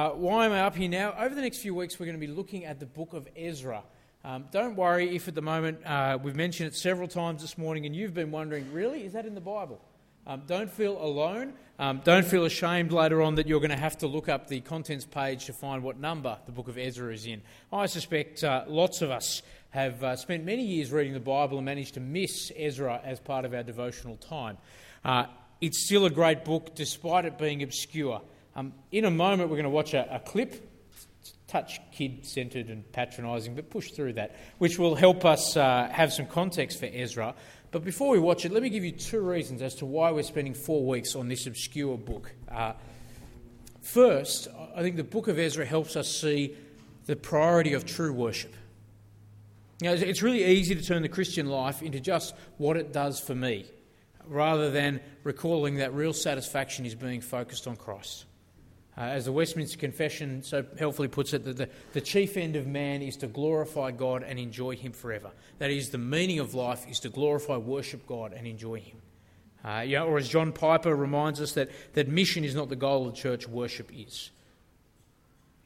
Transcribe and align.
Uh, 0.00 0.10
why 0.10 0.46
am 0.46 0.52
I 0.52 0.60
up 0.60 0.76
here 0.76 0.88
now? 0.88 1.12
Over 1.18 1.34
the 1.34 1.40
next 1.40 1.58
few 1.58 1.74
weeks, 1.74 1.98
we're 1.98 2.06
going 2.06 2.14
to 2.14 2.24
be 2.24 2.32
looking 2.32 2.64
at 2.64 2.78
the 2.78 2.86
book 2.86 3.14
of 3.14 3.26
Ezra. 3.36 3.82
Um, 4.24 4.44
don't 4.52 4.76
worry 4.76 5.16
if 5.16 5.26
at 5.26 5.34
the 5.34 5.42
moment 5.42 5.84
uh, 5.84 6.16
we've 6.22 6.36
mentioned 6.36 6.68
it 6.68 6.76
several 6.76 7.08
times 7.08 7.42
this 7.42 7.58
morning 7.58 7.84
and 7.84 7.96
you've 7.96 8.14
been 8.14 8.30
wondering, 8.30 8.72
really, 8.72 9.04
is 9.04 9.14
that 9.14 9.26
in 9.26 9.34
the 9.34 9.40
Bible? 9.40 9.80
Um, 10.24 10.42
don't 10.46 10.70
feel 10.70 11.02
alone. 11.02 11.54
Um, 11.80 12.00
don't 12.04 12.24
feel 12.24 12.44
ashamed 12.44 12.92
later 12.92 13.20
on 13.20 13.34
that 13.34 13.48
you're 13.48 13.58
going 13.58 13.72
to 13.72 13.76
have 13.76 13.98
to 13.98 14.06
look 14.06 14.28
up 14.28 14.46
the 14.46 14.60
contents 14.60 15.04
page 15.04 15.46
to 15.46 15.52
find 15.52 15.82
what 15.82 15.98
number 15.98 16.38
the 16.46 16.52
book 16.52 16.68
of 16.68 16.78
Ezra 16.78 17.12
is 17.12 17.26
in. 17.26 17.42
I 17.72 17.86
suspect 17.86 18.44
uh, 18.44 18.66
lots 18.68 19.02
of 19.02 19.10
us 19.10 19.42
have 19.70 20.04
uh, 20.04 20.14
spent 20.14 20.44
many 20.44 20.62
years 20.62 20.92
reading 20.92 21.12
the 21.12 21.18
Bible 21.18 21.58
and 21.58 21.64
managed 21.64 21.94
to 21.94 22.00
miss 22.00 22.52
Ezra 22.56 23.00
as 23.02 23.18
part 23.18 23.44
of 23.44 23.52
our 23.52 23.64
devotional 23.64 24.16
time. 24.16 24.58
Uh, 25.04 25.24
it's 25.60 25.86
still 25.86 26.06
a 26.06 26.10
great 26.10 26.44
book 26.44 26.76
despite 26.76 27.24
it 27.24 27.36
being 27.36 27.64
obscure. 27.64 28.22
Um, 28.58 28.72
in 28.90 29.04
a 29.04 29.10
moment, 29.10 29.50
we're 29.50 29.56
going 29.56 29.64
to 29.64 29.70
watch 29.70 29.94
a, 29.94 30.16
a 30.16 30.18
clip, 30.18 30.68
touch 31.46 31.80
kid 31.92 32.26
centred 32.26 32.70
and 32.70 32.90
patronising, 32.90 33.54
but 33.54 33.70
push 33.70 33.92
through 33.92 34.14
that, 34.14 34.34
which 34.58 34.80
will 34.80 34.96
help 34.96 35.24
us 35.24 35.56
uh, 35.56 35.88
have 35.92 36.12
some 36.12 36.26
context 36.26 36.80
for 36.80 36.86
Ezra. 36.92 37.36
But 37.70 37.84
before 37.84 38.08
we 38.10 38.18
watch 38.18 38.44
it, 38.44 38.50
let 38.50 38.64
me 38.64 38.68
give 38.68 38.82
you 38.82 38.90
two 38.90 39.20
reasons 39.20 39.62
as 39.62 39.76
to 39.76 39.86
why 39.86 40.10
we're 40.10 40.24
spending 40.24 40.54
four 40.54 40.84
weeks 40.84 41.14
on 41.14 41.28
this 41.28 41.46
obscure 41.46 41.96
book. 41.96 42.32
Uh, 42.50 42.72
first, 43.80 44.48
I 44.74 44.82
think 44.82 44.96
the 44.96 45.04
book 45.04 45.28
of 45.28 45.38
Ezra 45.38 45.64
helps 45.64 45.94
us 45.94 46.08
see 46.08 46.56
the 47.06 47.14
priority 47.14 47.74
of 47.74 47.86
true 47.86 48.12
worship. 48.12 48.56
You 49.80 49.90
know, 49.90 49.94
it's 49.94 50.20
really 50.20 50.44
easy 50.44 50.74
to 50.74 50.82
turn 50.82 51.02
the 51.02 51.08
Christian 51.08 51.46
life 51.46 51.80
into 51.80 52.00
just 52.00 52.34
what 52.56 52.76
it 52.76 52.92
does 52.92 53.20
for 53.20 53.36
me, 53.36 53.66
rather 54.26 54.68
than 54.68 55.00
recalling 55.22 55.76
that 55.76 55.94
real 55.94 56.12
satisfaction 56.12 56.86
is 56.86 56.96
being 56.96 57.20
focused 57.20 57.68
on 57.68 57.76
Christ. 57.76 58.24
Uh, 58.98 59.02
as 59.02 59.26
the 59.26 59.32
Westminster 59.32 59.78
Confession 59.78 60.42
so 60.42 60.64
helpfully 60.76 61.06
puts 61.06 61.32
it, 61.32 61.44
that 61.44 61.56
the, 61.56 61.68
the 61.92 62.00
chief 62.00 62.36
end 62.36 62.56
of 62.56 62.66
man 62.66 63.00
is 63.00 63.16
to 63.18 63.28
glorify 63.28 63.92
God 63.92 64.24
and 64.24 64.40
enjoy 64.40 64.74
Him 64.74 64.90
forever. 64.90 65.30
That 65.58 65.70
is, 65.70 65.90
the 65.90 65.98
meaning 65.98 66.40
of 66.40 66.54
life 66.54 66.84
is 66.90 66.98
to 67.00 67.08
glorify, 67.08 67.58
worship 67.58 68.08
God, 68.08 68.32
and 68.32 68.44
enjoy 68.44 68.80
Him. 68.80 68.96
Uh, 69.64 69.84
or 70.04 70.18
as 70.18 70.28
John 70.28 70.50
Piper 70.50 70.96
reminds 70.96 71.40
us, 71.40 71.52
that, 71.52 71.70
that 71.94 72.08
mission 72.08 72.42
is 72.42 72.56
not 72.56 72.70
the 72.70 72.76
goal 72.76 73.06
of 73.06 73.14
the 73.14 73.20
church, 73.20 73.46
worship 73.46 73.92
is. 73.96 74.30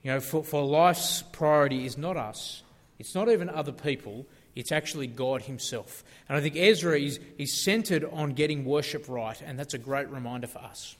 You 0.02 0.10
know, 0.10 0.20
for, 0.20 0.44
for 0.44 0.62
life's 0.62 1.22
priority 1.22 1.86
is 1.86 1.96
not 1.96 2.18
us, 2.18 2.62
it's 2.98 3.14
not 3.14 3.30
even 3.30 3.48
other 3.48 3.72
people, 3.72 4.26
it's 4.54 4.72
actually 4.72 5.06
God 5.06 5.40
Himself. 5.42 6.04
And 6.28 6.36
I 6.36 6.42
think 6.42 6.56
Ezra 6.56 7.00
is, 7.00 7.18
is 7.38 7.64
centred 7.64 8.04
on 8.04 8.34
getting 8.34 8.66
worship 8.66 9.08
right, 9.08 9.40
and 9.40 9.58
that's 9.58 9.72
a 9.72 9.78
great 9.78 10.10
reminder 10.10 10.48
for 10.48 10.58
us. 10.58 10.96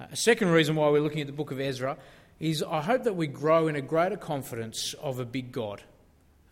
Uh, 0.00 0.06
a 0.10 0.16
second 0.16 0.48
reason 0.50 0.74
why 0.74 0.88
we're 0.88 1.00
looking 1.00 1.20
at 1.20 1.26
the 1.28 1.32
book 1.32 1.52
of 1.52 1.60
Ezra 1.60 1.96
is 2.40 2.62
I 2.62 2.80
hope 2.80 3.04
that 3.04 3.14
we 3.14 3.28
grow 3.28 3.68
in 3.68 3.76
a 3.76 3.80
greater 3.80 4.16
confidence 4.16 4.94
of 4.94 5.20
a 5.20 5.24
big 5.24 5.52
God. 5.52 5.82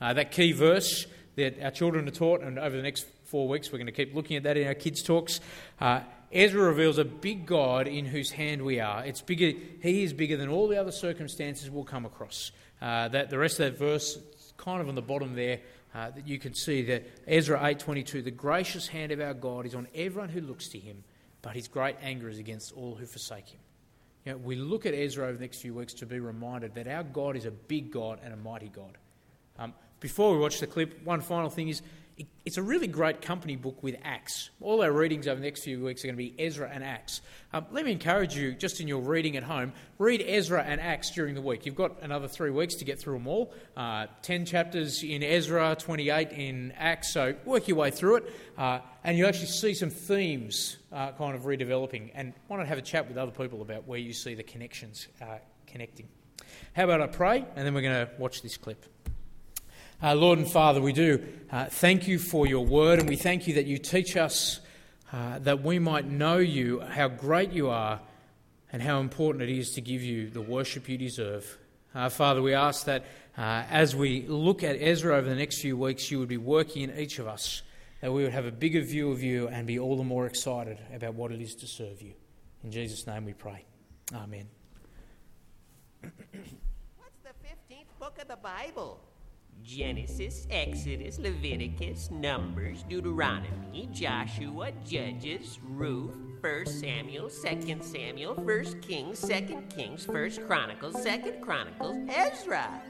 Uh, 0.01 0.12
that 0.12 0.31
key 0.31 0.53
verse 0.53 1.07
that 1.35 1.61
our 1.63 1.70
children 1.70 2.07
are 2.07 2.13
taught, 2.13 2.43
and 2.43 2.59
over 2.59 2.77
the 2.77 2.83
next 2.83 3.07
four 3.25 3.48
weeks 3.48 3.73
we're 3.73 3.79
going 3.79 3.87
to 3.87 3.93
keep 3.93 4.15
looking 4.15 4.37
at 4.37 4.45
that 4.45 4.57
in 4.57 4.69
our 4.69 4.75
kids' 4.75 5.03
talks. 5.03 5.41
Uh, 5.81 6.01
Ezra 6.31 6.63
reveals 6.63 6.98
a 6.98 7.05
big 7.05 7.47
God 7.47 7.89
in 7.89 8.07
whose 8.07 8.31
hand 8.31 8.63
we 8.63 8.79
are. 8.79 9.05
It's 9.05 9.20
bigger. 9.20 9.59
He 9.83 10.05
is 10.05 10.13
bigger 10.13 10.37
than 10.37 10.48
all 10.48 10.69
the 10.69 10.81
other 10.81 10.93
circumstances 10.93 11.69
we'll 11.69 11.85
come 11.85 12.07
across. 12.07 12.53
Uh, 12.81 13.09
that 13.09 13.29
the 13.31 13.39
rest 13.39 13.59
of 13.59 13.73
that 13.73 13.79
verse, 13.79 14.19
kind 14.57 14.81
of 14.81 14.89
on 14.89 14.95
the 14.95 15.03
bottom 15.03 15.35
there, 15.35 15.61
uh, 15.95 16.11
that 16.11 16.27
you 16.27 16.39
can 16.39 16.55
see 16.55 16.83
that 16.83 17.07
Ezra 17.27 17.59
8:22, 17.59 18.23
the 18.23 18.31
gracious 18.31 18.87
hand 18.89 19.13
of 19.13 19.20
our 19.20 19.35
God 19.35 19.67
is 19.67 19.75
on 19.75 19.89
everyone 19.95 20.31
who 20.31 20.41
looks 20.41 20.69
to 20.69 20.79
Him 20.79 21.03
but 21.43 21.55
his 21.55 21.69
great 21.69 21.97
anger 22.03 22.29
is 22.29 22.39
against 22.39 22.73
all 22.73 22.95
who 22.95 23.07
forsake 23.07 23.48
him. 23.48 23.61
You 24.25 24.33
know, 24.33 24.39
we 24.39 24.55
look 24.57 24.87
at 24.87 24.95
Ezra 24.95 25.27
over 25.27 25.35
the 25.35 25.41
next 25.41 25.59
few 25.59 25.75
weeks 25.75 25.93
to 25.95 26.07
be 26.07 26.21
reminded 26.21 26.75
that 26.77 26.87
our 26.87 27.03
God 27.03 27.37
is 27.37 27.45
a 27.45 27.51
big 27.51 27.91
God 27.91 28.21
and 28.25 28.33
a 28.33 28.37
mighty 28.37 28.69
God. 28.69 28.97
Um, 29.59 29.75
before 29.98 30.33
we 30.33 30.39
watch 30.39 30.61
the 30.61 30.67
clip, 30.67 31.05
one 31.05 31.20
final 31.20 31.51
thing 31.51 31.69
is 31.69 31.83
it, 32.16 32.27
it's 32.44 32.56
a 32.56 32.62
really 32.62 32.86
great 32.86 33.22
company 33.22 33.56
book 33.56 33.82
with 33.82 33.96
Acts. 34.02 34.50
All 34.61 34.83
our 34.83 34.92
readings 34.92 35.28
over 35.28 35.40
the 35.40 35.46
next 35.46 35.62
few 35.62 35.83
weeks 35.83 36.05
are 36.05 36.08
going 36.08 36.17
to 36.17 36.23
be 36.23 36.34
Ezra 36.39 36.70
and 36.73 36.83
Acts. 36.83 37.20
Um, 37.52 37.67
let 37.70 37.84
me 37.84 37.92
encourage 37.92 38.36
you, 38.36 38.52
just 38.52 38.80
in 38.80 38.89
your 38.89 39.00
reading 39.00 39.36
at 39.36 39.42
home, 39.42 39.73
read 39.98 40.24
Ezra 40.27 40.62
and 40.62 40.80
Acts 40.80 41.11
during 41.11 41.34
the 41.34 41.40
week. 41.40 41.67
You've 41.67 41.77
got 41.77 42.02
another 42.02 42.28
three 42.28 42.51
weeks 42.51 42.74
to 42.77 42.84
get 42.84 42.98
through 42.98 43.14
them 43.18 43.27
all. 43.27 43.52
Uh, 43.77 44.06
10 44.22 44.45
chapters 44.45 45.02
in 45.02 45.22
Ezra, 45.22 45.77
28 45.78 46.33
in 46.33 46.72
Acts, 46.77 47.12
so 47.12 47.34
work 47.45 47.68
your 47.68 47.77
way 47.77 47.90
through 47.90 48.17
it. 48.17 48.33
Uh, 48.56 48.80
and 49.05 49.17
you 49.17 49.27
actually 49.27 49.46
see 49.46 49.74
some 49.74 49.90
themes 49.90 50.77
uh, 50.92 51.12
kind 51.12 51.34
of 51.34 51.42
redeveloping. 51.42 52.11
And 52.14 52.33
why 52.48 52.58
not 52.58 52.67
have 52.68 52.78
a 52.78 52.83
chat 52.83 53.08
with 53.08 53.18
other 53.18 53.33
people 53.33 53.62
about 53.62 53.86
where 53.86 53.98
you 53.98 54.12
see 54.12 54.34
the 54.34 54.42
connections 54.42 55.08
uh, 55.20 55.39
connecting? 55.67 56.08
How 56.74 56.84
about 56.84 57.01
I 57.01 57.06
pray, 57.06 57.45
and 57.56 57.67
then 57.67 57.74
we're 57.74 57.83
going 57.83 58.06
to 58.06 58.12
watch 58.18 58.42
this 58.42 58.56
clip. 58.56 58.86
Uh, 60.02 60.17
Lord 60.17 60.40
and 60.40 60.51
Father, 60.51 60.80
we 60.80 60.92
do 60.92 61.24
uh, 61.52 61.67
thank 61.67 62.08
you 62.08 62.18
for 62.18 62.45
your 62.45 62.67
word, 62.67 62.98
and 62.98 63.08
we 63.08 63.14
thank 63.14 63.46
you 63.46 63.55
that 63.55 63.67
you 63.67 63.79
teach 63.79 64.17
us 64.17 64.58
uh, 65.13 65.39
that 65.39 65.63
we 65.63 65.79
might 65.79 66.05
know 66.05 66.39
you, 66.39 66.80
how 66.80 67.07
great 67.07 67.52
you 67.52 67.70
are, 67.70 68.01
and 68.73 68.83
how 68.83 68.98
important 68.98 69.48
it 69.48 69.57
is 69.57 69.74
to 69.74 69.80
give 69.80 70.02
you 70.02 70.29
the 70.29 70.40
worship 70.40 70.89
you 70.89 70.98
deserve. 70.98 71.57
Uh, 71.95 72.08
Father, 72.08 72.42
we 72.42 72.52
ask 72.52 72.86
that 72.86 73.05
uh, 73.39 73.63
as 73.70 73.95
we 73.95 74.27
look 74.27 74.64
at 74.64 74.74
Ezra 74.74 75.14
over 75.14 75.29
the 75.29 75.36
next 75.36 75.61
few 75.61 75.77
weeks, 75.77 76.11
you 76.11 76.19
would 76.19 76.29
be 76.29 76.36
working 76.36 76.83
in 76.83 76.98
each 76.98 77.20
of 77.20 77.29
us, 77.29 77.63
that 78.01 78.13
we 78.13 78.24
would 78.24 78.33
have 78.33 78.46
a 78.46 78.51
bigger 78.51 78.80
view 78.80 79.13
of 79.13 79.23
you 79.23 79.46
and 79.46 79.69
be 79.69 79.79
all 79.79 79.96
the 79.96 80.02
more 80.02 80.27
excited 80.27 80.80
about 80.92 81.14
what 81.14 81.30
it 81.30 81.40
is 81.40 81.55
to 81.55 81.69
serve 81.69 82.02
you. 82.02 82.14
In 82.64 82.73
Jesus' 82.73 83.07
name 83.07 83.24
we 83.24 83.34
pray. 83.34 83.64
Amen. 84.13 84.48
What's 86.01 86.13
the 87.23 87.34
15th 87.46 88.01
book 88.01 88.19
of 88.20 88.27
the 88.27 88.36
Bible? 88.42 89.01
Genesis, 89.64 90.46
Exodus, 90.50 91.18
Leviticus, 91.18 92.11
Numbers, 92.11 92.84
Deuteronomy, 92.89 93.89
Joshua, 93.92 94.73
Judges, 94.84 95.58
Ruth, 95.62 96.17
1 96.40 96.67
Samuel, 96.67 97.30
2 97.30 97.78
Samuel, 97.80 98.34
1 98.34 98.80
Kings, 98.80 99.20
2 99.20 99.62
Kings, 99.74 100.08
1 100.08 100.30
Chronicles, 100.46 101.05
2 101.05 101.34
Chronicles, 101.40 101.96
Ezra. 102.08 102.83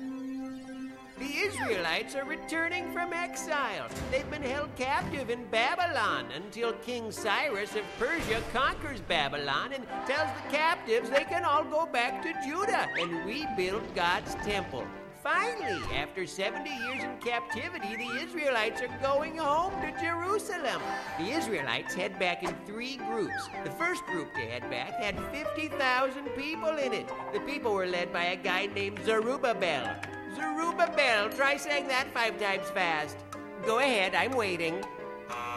The 1.19 1.37
Israelites 1.37 2.17
are 2.17 2.25
returning 2.25 2.91
from 2.93 3.13
exile. 3.13 3.89
They've 4.11 4.29
been 4.31 4.43
held 4.43 4.75
captive 4.75 5.31
in 5.31 5.45
Babylon 5.51 6.27
until 6.35 6.73
King 6.73 7.13
Cyrus 7.13 7.77
of 7.77 7.85
Persia 7.99 8.43
conquers 8.53 9.01
Babylon 9.03 9.73
and 9.73 9.87
tells 10.07 10.31
the 10.43 10.57
captives 10.57 11.11
they 11.11 11.25
can 11.25 11.45
all 11.45 11.65
go 11.65 11.87
back 11.87 12.23
to 12.23 12.33
Judah 12.45 12.89
and 12.99 13.25
rebuild 13.25 13.95
God's 13.95 14.35
temple. 14.37 14.85
Finally, 15.23 15.81
after 15.95 16.27
70 16.27 16.69
years 16.69 17.05
in 17.05 17.17
captivity, 17.19 17.95
the 17.95 18.25
Israelites 18.25 18.83
are 18.83 18.89
going 19.01 19.37
home 19.37 19.73
to 19.81 19.93
Jerusalem. 20.03 20.83
The 21.17 21.31
Israelites 21.31 21.95
head 21.95 22.19
back 22.19 22.43
in 22.43 22.53
three 22.67 22.97
groups. 22.97 23.49
The 23.63 23.71
first 23.71 24.05
group 24.07 24.35
to 24.35 24.41
head 24.41 24.69
back 24.69 25.01
had 25.01 25.17
50,000 25.31 26.25
people 26.31 26.71
in 26.71 26.93
it. 26.93 27.09
The 27.33 27.39
people 27.41 27.73
were 27.73 27.87
led 27.87 28.13
by 28.13 28.25
a 28.25 28.37
guy 28.37 28.67
named 28.67 28.99
Zerubbabel. 29.05 29.95
Zerubbabel, 30.35 31.31
try 31.31 31.57
saying 31.57 31.87
that 31.87 32.13
five 32.13 32.41
times 32.41 32.69
fast. 32.71 33.17
Go 33.65 33.79
ahead, 33.79 34.17
I'm 34.17 34.33
waiting. 34.33 34.83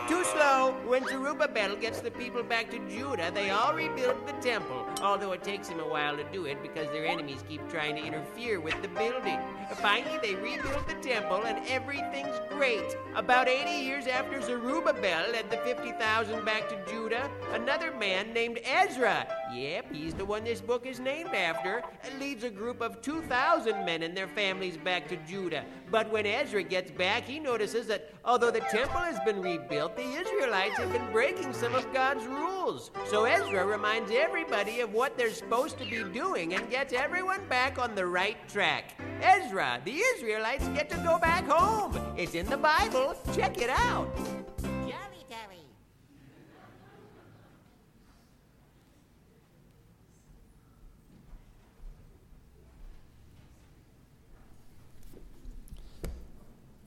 Too 0.07 0.23
slow. 0.25 0.75
When 0.85 1.03
Zerubbabel 1.07 1.75
gets 1.77 2.01
the 2.01 2.11
people 2.11 2.43
back 2.43 2.69
to 2.69 2.77
Judah, 2.87 3.31
they 3.33 3.49
all 3.49 3.73
rebuild 3.73 4.27
the 4.27 4.33
temple, 4.33 4.84
although 5.01 5.31
it 5.31 5.43
takes 5.43 5.67
them 5.67 5.79
a 5.79 5.87
while 5.87 6.15
to 6.17 6.23
do 6.31 6.45
it 6.45 6.61
because 6.61 6.87
their 6.87 7.05
enemies 7.05 7.43
keep 7.47 7.67
trying 7.69 7.95
to 7.95 8.05
interfere 8.05 8.59
with 8.59 8.79
the 8.81 8.87
building. 8.89 9.39
Finally, 9.75 10.17
they 10.21 10.35
rebuild 10.35 10.87
the 10.87 10.95
temple 11.01 11.43
and 11.45 11.65
everything's 11.67 12.39
great. 12.49 12.95
About 13.15 13.47
80 13.47 13.71
years 13.71 14.07
after 14.07 14.41
Zerubbabel 14.41 15.31
led 15.31 15.49
the 15.49 15.57
50,000 15.57 16.45
back 16.45 16.69
to 16.69 16.91
Judah, 16.91 17.29
another 17.53 17.91
man 17.95 18.33
named 18.33 18.59
Ezra, 18.63 19.27
yep, 19.53 19.85
he's 19.91 20.13
the 20.13 20.25
one 20.25 20.43
this 20.43 20.61
book 20.61 20.85
is 20.85 20.99
named 20.99 21.33
after, 21.33 21.83
leads 22.19 22.43
a 22.43 22.49
group 22.49 22.81
of 22.81 23.01
2,000 23.01 23.85
men 23.85 24.03
and 24.03 24.15
their 24.15 24.27
families 24.27 24.77
back 24.77 25.07
to 25.07 25.17
Judah. 25.27 25.65
But 25.91 26.11
when 26.11 26.25
Ezra 26.25 26.63
gets 26.63 26.91
back, 26.91 27.25
he 27.25 27.39
notices 27.39 27.87
that 27.87 28.11
although 28.23 28.51
the 28.51 28.59
temple 28.59 28.99
has 28.99 29.19
been 29.25 29.41
rebuilt, 29.41 29.95
the 29.95 30.03
Israelites 30.03 30.77
have 30.77 30.91
been 30.91 31.11
breaking 31.11 31.53
some 31.53 31.75
of 31.75 31.91
God's 31.93 32.25
rules. 32.25 32.91
So 33.05 33.25
Ezra 33.25 33.65
reminds 33.65 34.11
everybody 34.11 34.81
of 34.85 34.93
what 34.93 35.17
they're 35.17 35.33
supposed 35.33 35.79
to 35.79 35.85
be 35.85 36.03
doing 36.13 36.53
and 36.53 36.69
gets 36.69 36.93
everyone 36.93 37.43
back 37.49 37.79
on 37.79 37.95
the 37.95 38.05
right 38.05 38.37
track. 38.47 38.93
Ezra, 39.19 39.81
the 39.83 39.95
Israelites 40.13 40.67
get 40.69 40.91
to 40.91 40.97
go 40.97 41.17
back 41.17 41.43
home. 41.47 41.99
It's 42.15 42.35
in 42.35 42.45
the 42.45 42.57
Bible. 42.57 43.15
Check 43.33 43.59
it 43.59 43.71
out. 43.71 44.15
Jolly 44.61 45.25
Terry. 45.27 45.57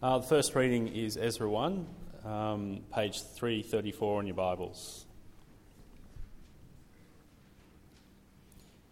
Uh, 0.00 0.18
the 0.18 0.26
first 0.28 0.54
reading 0.54 0.86
is 0.86 1.16
Ezra 1.16 1.50
1, 1.50 1.86
um, 2.24 2.80
page 2.94 3.22
334 3.34 4.20
in 4.20 4.26
your 4.28 4.36
Bibles. 4.36 5.07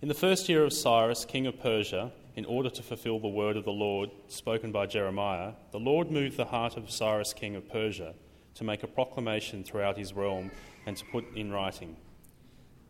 In 0.03 0.09
the 0.09 0.15
first 0.15 0.51
year 0.51 0.63
of 0.63 0.75
Cyrus, 0.75 1.25
king 1.25 1.47
of 1.47 1.59
Persia, 1.59 2.13
in 2.35 2.45
order 2.45 2.69
to 2.69 2.83
fulfill 2.83 3.19
the 3.19 3.29
word 3.29 3.57
of 3.57 3.65
the 3.65 3.73
Lord 3.73 4.11
spoken 4.29 4.71
by 4.71 4.85
Jeremiah, 4.85 5.53
the 5.73 5.81
Lord 5.81 6.11
moved 6.11 6.37
the 6.37 6.45
heart 6.45 6.77
of 6.77 6.91
Cyrus, 6.91 7.33
king 7.33 7.57
of 7.57 7.67
Persia, 7.67 8.15
to 8.57 8.65
make 8.65 8.83
a 8.83 8.89
proclamation 8.89 9.65
throughout 9.65 9.97
his 9.97 10.13
realm 10.13 10.51
and 10.85 10.99
to 10.99 11.05
put 11.07 11.25
in 11.35 11.51
writing. 11.51 11.97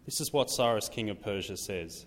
This 0.05 0.21
is 0.21 0.33
what 0.33 0.51
Cyrus, 0.51 0.89
king 0.89 1.09
of 1.09 1.23
Persia, 1.23 1.57
says 1.57 2.07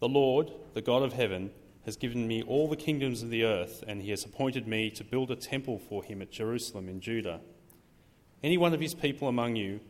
The 0.00 0.08
Lord, 0.08 0.52
the 0.72 0.80
God 0.80 1.02
of 1.02 1.12
heaven, 1.12 1.50
has 1.84 1.98
given 1.98 2.26
me 2.26 2.42
all 2.42 2.66
the 2.66 2.76
kingdoms 2.76 3.22
of 3.22 3.28
the 3.28 3.44
earth, 3.44 3.84
and 3.86 4.00
he 4.00 4.08
has 4.08 4.24
appointed 4.24 4.66
me 4.66 4.88
to 4.92 5.04
build 5.04 5.30
a 5.30 5.36
temple 5.36 5.78
for 5.78 6.02
him 6.02 6.22
at 6.22 6.30
Jerusalem 6.30 6.88
in 6.88 7.00
Judah. 7.00 7.40
Any 8.42 8.56
one 8.56 8.72
of 8.72 8.80
his 8.80 8.94
people 8.94 9.28
among 9.28 9.56
you, 9.56 9.80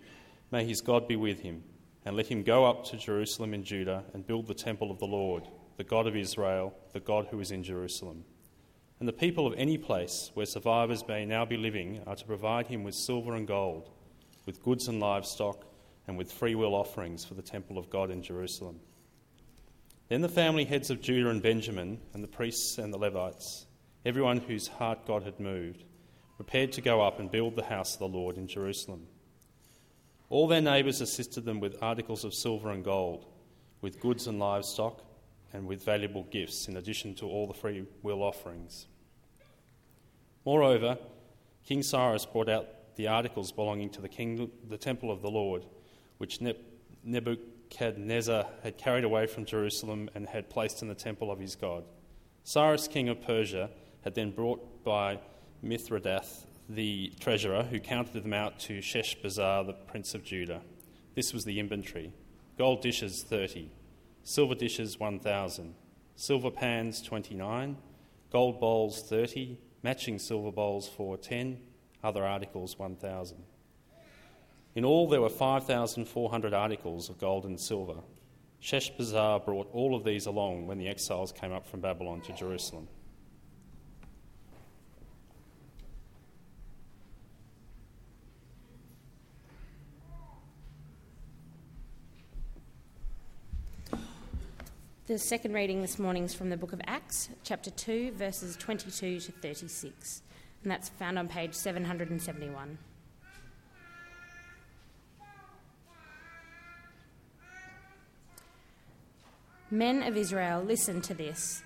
may 0.50 0.64
his 0.64 0.80
God 0.80 1.06
be 1.06 1.14
with 1.14 1.42
him, 1.42 1.62
and 2.08 2.16
let 2.16 2.26
him 2.26 2.42
go 2.42 2.64
up 2.64 2.86
to 2.86 2.96
Jerusalem 2.96 3.52
in 3.52 3.62
Judah 3.62 4.02
and 4.14 4.26
build 4.26 4.46
the 4.46 4.54
temple 4.54 4.90
of 4.90 4.98
the 4.98 5.04
Lord, 5.04 5.46
the 5.76 5.84
God 5.84 6.06
of 6.06 6.16
Israel, 6.16 6.72
the 6.94 7.00
God 7.00 7.26
who 7.30 7.38
is 7.38 7.50
in 7.50 7.62
Jerusalem. 7.62 8.24
And 8.98 9.06
the 9.06 9.12
people 9.12 9.46
of 9.46 9.52
any 9.58 9.76
place 9.76 10.30
where 10.32 10.46
survivors 10.46 11.06
may 11.06 11.26
now 11.26 11.44
be 11.44 11.58
living 11.58 12.00
are 12.06 12.16
to 12.16 12.24
provide 12.24 12.66
him 12.66 12.82
with 12.82 12.94
silver 12.94 13.34
and 13.34 13.46
gold, 13.46 13.90
with 14.46 14.62
goods 14.62 14.88
and 14.88 15.00
livestock, 15.00 15.66
and 16.06 16.16
with 16.16 16.32
freewill 16.32 16.74
offerings 16.74 17.26
for 17.26 17.34
the 17.34 17.42
temple 17.42 17.76
of 17.76 17.90
God 17.90 18.10
in 18.10 18.22
Jerusalem. 18.22 18.80
Then 20.08 20.22
the 20.22 20.30
family 20.30 20.64
heads 20.64 20.88
of 20.88 21.02
Judah 21.02 21.28
and 21.28 21.42
Benjamin, 21.42 22.00
and 22.14 22.24
the 22.24 22.28
priests 22.28 22.78
and 22.78 22.90
the 22.90 22.96
Levites, 22.96 23.66
everyone 24.06 24.38
whose 24.38 24.66
heart 24.66 25.06
God 25.06 25.24
had 25.24 25.38
moved, 25.38 25.84
prepared 26.36 26.72
to 26.72 26.80
go 26.80 27.02
up 27.02 27.20
and 27.20 27.30
build 27.30 27.54
the 27.54 27.64
house 27.64 27.92
of 27.92 27.98
the 27.98 28.08
Lord 28.08 28.38
in 28.38 28.48
Jerusalem. 28.48 29.08
All 30.30 30.46
their 30.46 30.60
neighbours 30.60 31.00
assisted 31.00 31.44
them 31.44 31.60
with 31.60 31.82
articles 31.82 32.24
of 32.24 32.34
silver 32.34 32.70
and 32.70 32.84
gold, 32.84 33.26
with 33.80 34.00
goods 34.00 34.26
and 34.26 34.38
livestock, 34.38 35.02
and 35.52 35.66
with 35.66 35.82
valuable 35.84 36.24
gifts, 36.24 36.68
in 36.68 36.76
addition 36.76 37.14
to 37.14 37.26
all 37.26 37.46
the 37.46 37.54
free 37.54 37.86
will 38.02 38.22
offerings. 38.22 38.86
Moreover, 40.44 40.98
King 41.64 41.82
Cyrus 41.82 42.26
brought 42.26 42.48
out 42.48 42.66
the 42.96 43.08
articles 43.08 43.52
belonging 43.52 43.90
to 43.90 44.02
the, 44.02 44.08
king, 44.08 44.50
the 44.68 44.76
temple 44.76 45.10
of 45.10 45.22
the 45.22 45.30
Lord, 45.30 45.64
which 46.18 46.40
Nebuchadnezzar 47.04 48.46
had 48.62 48.76
carried 48.76 49.04
away 49.04 49.26
from 49.26 49.46
Jerusalem 49.46 50.10
and 50.14 50.28
had 50.28 50.50
placed 50.50 50.82
in 50.82 50.88
the 50.88 50.94
temple 50.94 51.30
of 51.30 51.38
his 51.38 51.54
God. 51.56 51.84
Cyrus, 52.44 52.88
king 52.88 53.08
of 53.08 53.22
Persia, 53.22 53.70
had 54.02 54.14
then 54.14 54.30
brought 54.30 54.84
by 54.84 55.20
Mithredath, 55.62 56.46
the 56.68 57.12
treasurer, 57.18 57.62
who 57.62 57.80
counted 57.80 58.22
them 58.22 58.34
out 58.34 58.58
to 58.60 58.78
Sheshbazzar, 58.78 59.66
the 59.66 59.72
prince 59.72 60.14
of 60.14 60.22
Judah. 60.22 60.60
This 61.14 61.32
was 61.32 61.44
the 61.44 61.58
inventory 61.58 62.12
gold 62.58 62.82
dishes 62.82 63.22
30, 63.22 63.70
silver 64.24 64.54
dishes 64.54 64.98
1,000, 64.98 65.74
silver 66.16 66.50
pans 66.50 67.00
29, 67.02 67.76
gold 68.30 68.60
bowls 68.60 69.02
30, 69.02 69.58
matching 69.82 70.18
silver 70.18 70.50
bowls 70.50 70.88
for 70.88 71.16
10, 71.16 71.58
other 72.02 72.26
articles 72.26 72.78
1,000. 72.78 73.38
In 74.74 74.84
all, 74.84 75.08
there 75.08 75.20
were 75.20 75.28
5,400 75.28 76.52
articles 76.52 77.08
of 77.08 77.18
gold 77.18 77.46
and 77.46 77.58
silver. 77.58 78.00
Sheshbazzar 78.60 79.44
brought 79.44 79.68
all 79.72 79.94
of 79.94 80.04
these 80.04 80.26
along 80.26 80.66
when 80.66 80.78
the 80.78 80.88
exiles 80.88 81.32
came 81.32 81.52
up 81.52 81.66
from 81.66 81.80
Babylon 81.80 82.20
to 82.22 82.32
Jerusalem. 82.32 82.88
The 95.08 95.18
second 95.18 95.54
reading 95.54 95.80
this 95.80 95.98
morning 95.98 96.24
is 96.24 96.34
from 96.34 96.50
the 96.50 96.56
book 96.58 96.74
of 96.74 96.82
Acts, 96.86 97.30
chapter 97.42 97.70
2, 97.70 98.12
verses 98.12 98.58
22 98.58 99.20
to 99.20 99.32
36, 99.32 100.20
and 100.62 100.70
that's 100.70 100.90
found 100.90 101.18
on 101.18 101.28
page 101.28 101.54
771. 101.54 102.76
Men 109.70 110.02
of 110.02 110.14
Israel, 110.14 110.62
listen 110.62 111.00
to 111.00 111.14
this. 111.14 111.62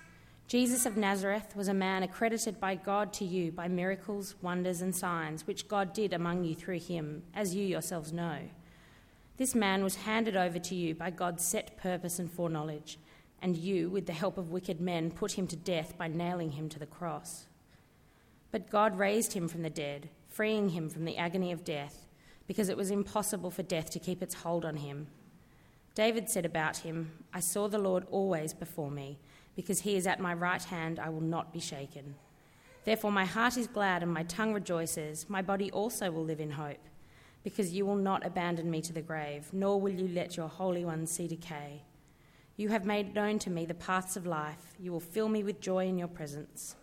Jesus 0.47 0.85
of 0.85 0.95
Nazareth 0.95 1.53
was 1.53 1.67
a 1.67 1.73
man 1.73 2.01
accredited 2.01 2.61
by 2.61 2.75
God 2.75 3.11
to 3.11 3.25
you 3.25 3.51
by 3.51 3.67
miracles, 3.67 4.35
wonders, 4.41 4.79
and 4.79 4.95
signs, 4.95 5.45
which 5.45 5.67
God 5.67 5.91
did 5.91 6.13
among 6.13 6.45
you 6.45 6.55
through 6.55 6.79
him, 6.79 7.23
as 7.35 7.53
you 7.53 7.65
yourselves 7.65 8.13
know. 8.13 8.37
This 9.35 9.53
man 9.53 9.83
was 9.83 9.95
handed 9.95 10.37
over 10.37 10.59
to 10.59 10.75
you 10.75 10.95
by 10.95 11.09
God's 11.09 11.43
set 11.43 11.75
purpose 11.75 12.19
and 12.19 12.31
foreknowledge 12.31 12.97
and 13.43 13.57
you, 13.57 13.89
with 13.89 14.07
the 14.07 14.13
help 14.13 14.37
of 14.37 14.51
wicked 14.51 14.79
men, 14.79 15.11
put 15.11 15.33
him 15.33 15.45
to 15.47 15.55
death 15.55 15.97
by 15.97 16.07
nailing 16.07 16.53
him 16.53 16.69
to 16.69 16.79
the 16.79 16.85
cross. 16.85 17.45
But 18.51 18.69
God 18.69 18.97
raised 18.97 19.33
him 19.33 19.47
from 19.47 19.61
the 19.61 19.69
dead, 19.69 20.09
freeing 20.29 20.69
him 20.69 20.89
from 20.89 21.03
the 21.03 21.17
agony 21.17 21.51
of 21.51 21.65
death, 21.65 22.07
because 22.47 22.69
it 22.69 22.77
was 22.77 22.89
impossible 22.89 23.51
for 23.51 23.61
death 23.61 23.89
to 23.91 23.99
keep 23.99 24.23
its 24.23 24.33
hold 24.33 24.63
on 24.63 24.77
him. 24.77 25.07
David 25.93 26.29
said 26.29 26.45
about 26.45 26.77
him, 26.77 27.11
I 27.33 27.41
saw 27.41 27.67
the 27.67 27.77
Lord 27.77 28.07
always 28.09 28.53
before 28.53 28.89
me, 28.89 29.19
because 29.55 29.81
he 29.81 29.95
is 29.95 30.07
at 30.07 30.19
my 30.19 30.33
right 30.33 30.63
hand, 30.63 30.97
I 30.97 31.09
will 31.09 31.21
not 31.21 31.53
be 31.53 31.59
shaken. 31.59 32.15
Therefore, 32.85 33.11
my 33.11 33.25
heart 33.25 33.57
is 33.57 33.67
glad 33.67 34.03
and 34.03 34.11
my 34.11 34.23
tongue 34.23 34.53
rejoices. 34.53 35.29
My 35.29 35.41
body 35.41 35.71
also 35.71 36.11
will 36.11 36.23
live 36.23 36.39
in 36.39 36.51
hope, 36.51 36.79
because 37.43 37.73
you 37.73 37.85
will 37.85 37.95
not 37.97 38.25
abandon 38.25 38.71
me 38.71 38.81
to 38.81 38.93
the 38.93 39.01
grave, 39.01 39.49
nor 39.51 39.79
will 39.79 39.93
you 39.93 40.07
let 40.07 40.37
your 40.37 40.47
Holy 40.47 40.85
One 40.85 41.05
see 41.05 41.27
decay. 41.27 41.83
You 42.55 42.69
have 42.69 42.85
made 42.85 43.15
known 43.15 43.39
to 43.39 43.49
me 43.49 43.65
the 43.65 43.73
paths 43.73 44.15
of 44.15 44.27
life. 44.27 44.75
You 44.79 44.91
will 44.91 44.99
fill 44.99 45.27
me 45.27 45.43
with 45.43 45.59
joy 45.59 45.87
in 45.87 45.97
your 45.97 46.07
presence. 46.07 46.75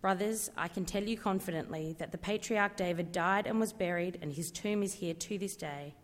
Brothers, 0.00 0.50
I 0.56 0.68
can 0.68 0.84
tell 0.84 1.02
you 1.02 1.16
confidently 1.16 1.96
that 1.98 2.12
the 2.12 2.18
patriarch 2.18 2.76
David 2.76 3.10
died 3.10 3.46
and 3.46 3.58
was 3.58 3.72
buried, 3.72 4.18
and 4.22 4.32
his 4.32 4.52
tomb 4.52 4.82
is 4.82 4.94
here 4.94 5.14
to 5.14 5.38
this 5.38 5.56
day. 5.56 5.94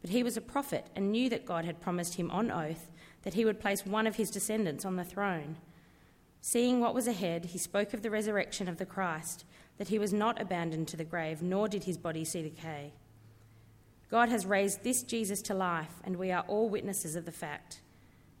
But 0.00 0.10
he 0.10 0.22
was 0.22 0.36
a 0.36 0.40
prophet 0.40 0.86
and 0.96 1.12
knew 1.12 1.28
that 1.28 1.44
God 1.44 1.64
had 1.64 1.80
promised 1.80 2.14
him 2.14 2.30
on 2.30 2.50
oath 2.50 2.90
that 3.26 3.34
he 3.34 3.44
would 3.44 3.58
place 3.58 3.84
one 3.84 4.06
of 4.06 4.14
his 4.14 4.30
descendants 4.30 4.84
on 4.84 4.94
the 4.94 5.04
throne. 5.04 5.56
Seeing 6.40 6.80
what 6.80 6.94
was 6.94 7.08
ahead, 7.08 7.46
he 7.46 7.58
spoke 7.58 7.92
of 7.92 8.02
the 8.02 8.10
resurrection 8.10 8.68
of 8.68 8.76
the 8.76 8.86
Christ, 8.86 9.44
that 9.78 9.88
he 9.88 9.98
was 9.98 10.12
not 10.12 10.40
abandoned 10.40 10.86
to 10.88 10.96
the 10.96 11.02
grave, 11.02 11.42
nor 11.42 11.66
did 11.66 11.84
his 11.84 11.98
body 11.98 12.24
see 12.24 12.42
decay. 12.42 12.92
God 14.12 14.28
has 14.28 14.46
raised 14.46 14.84
this 14.84 15.02
Jesus 15.02 15.42
to 15.42 15.54
life, 15.54 16.00
and 16.04 16.14
we 16.14 16.30
are 16.30 16.44
all 16.46 16.68
witnesses 16.68 17.16
of 17.16 17.24
the 17.24 17.32
fact. 17.32 17.80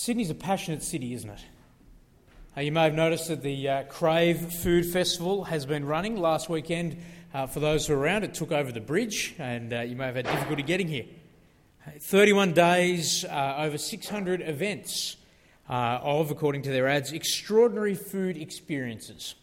Sydney's 0.00 0.30
a 0.30 0.34
passionate 0.34 0.82
city, 0.82 1.12
isn't 1.12 1.28
it? 1.28 1.44
Uh, 2.56 2.62
you 2.62 2.72
may 2.72 2.84
have 2.84 2.94
noticed 2.94 3.28
that 3.28 3.42
the 3.42 3.68
uh, 3.68 3.82
Crave 3.82 4.38
Food 4.50 4.86
Festival 4.86 5.44
has 5.44 5.66
been 5.66 5.84
running 5.84 6.16
last 6.16 6.48
weekend. 6.48 6.96
Uh, 7.34 7.46
for 7.46 7.60
those 7.60 7.86
who 7.86 7.92
are 7.92 7.98
around, 7.98 8.24
it 8.24 8.32
took 8.32 8.50
over 8.50 8.72
the 8.72 8.80
bridge, 8.80 9.34
and 9.38 9.74
uh, 9.74 9.80
you 9.80 9.96
may 9.96 10.06
have 10.06 10.16
had 10.16 10.24
difficulty 10.24 10.62
getting 10.62 10.88
here. 10.88 11.04
31 11.98 12.54
days, 12.54 13.26
uh, 13.26 13.56
over 13.58 13.76
600 13.76 14.40
events 14.40 15.18
uh, 15.68 15.98
of, 16.00 16.30
according 16.30 16.62
to 16.62 16.70
their 16.70 16.88
ads, 16.88 17.12
extraordinary 17.12 17.94
food 17.94 18.38
experiences. 18.38 19.34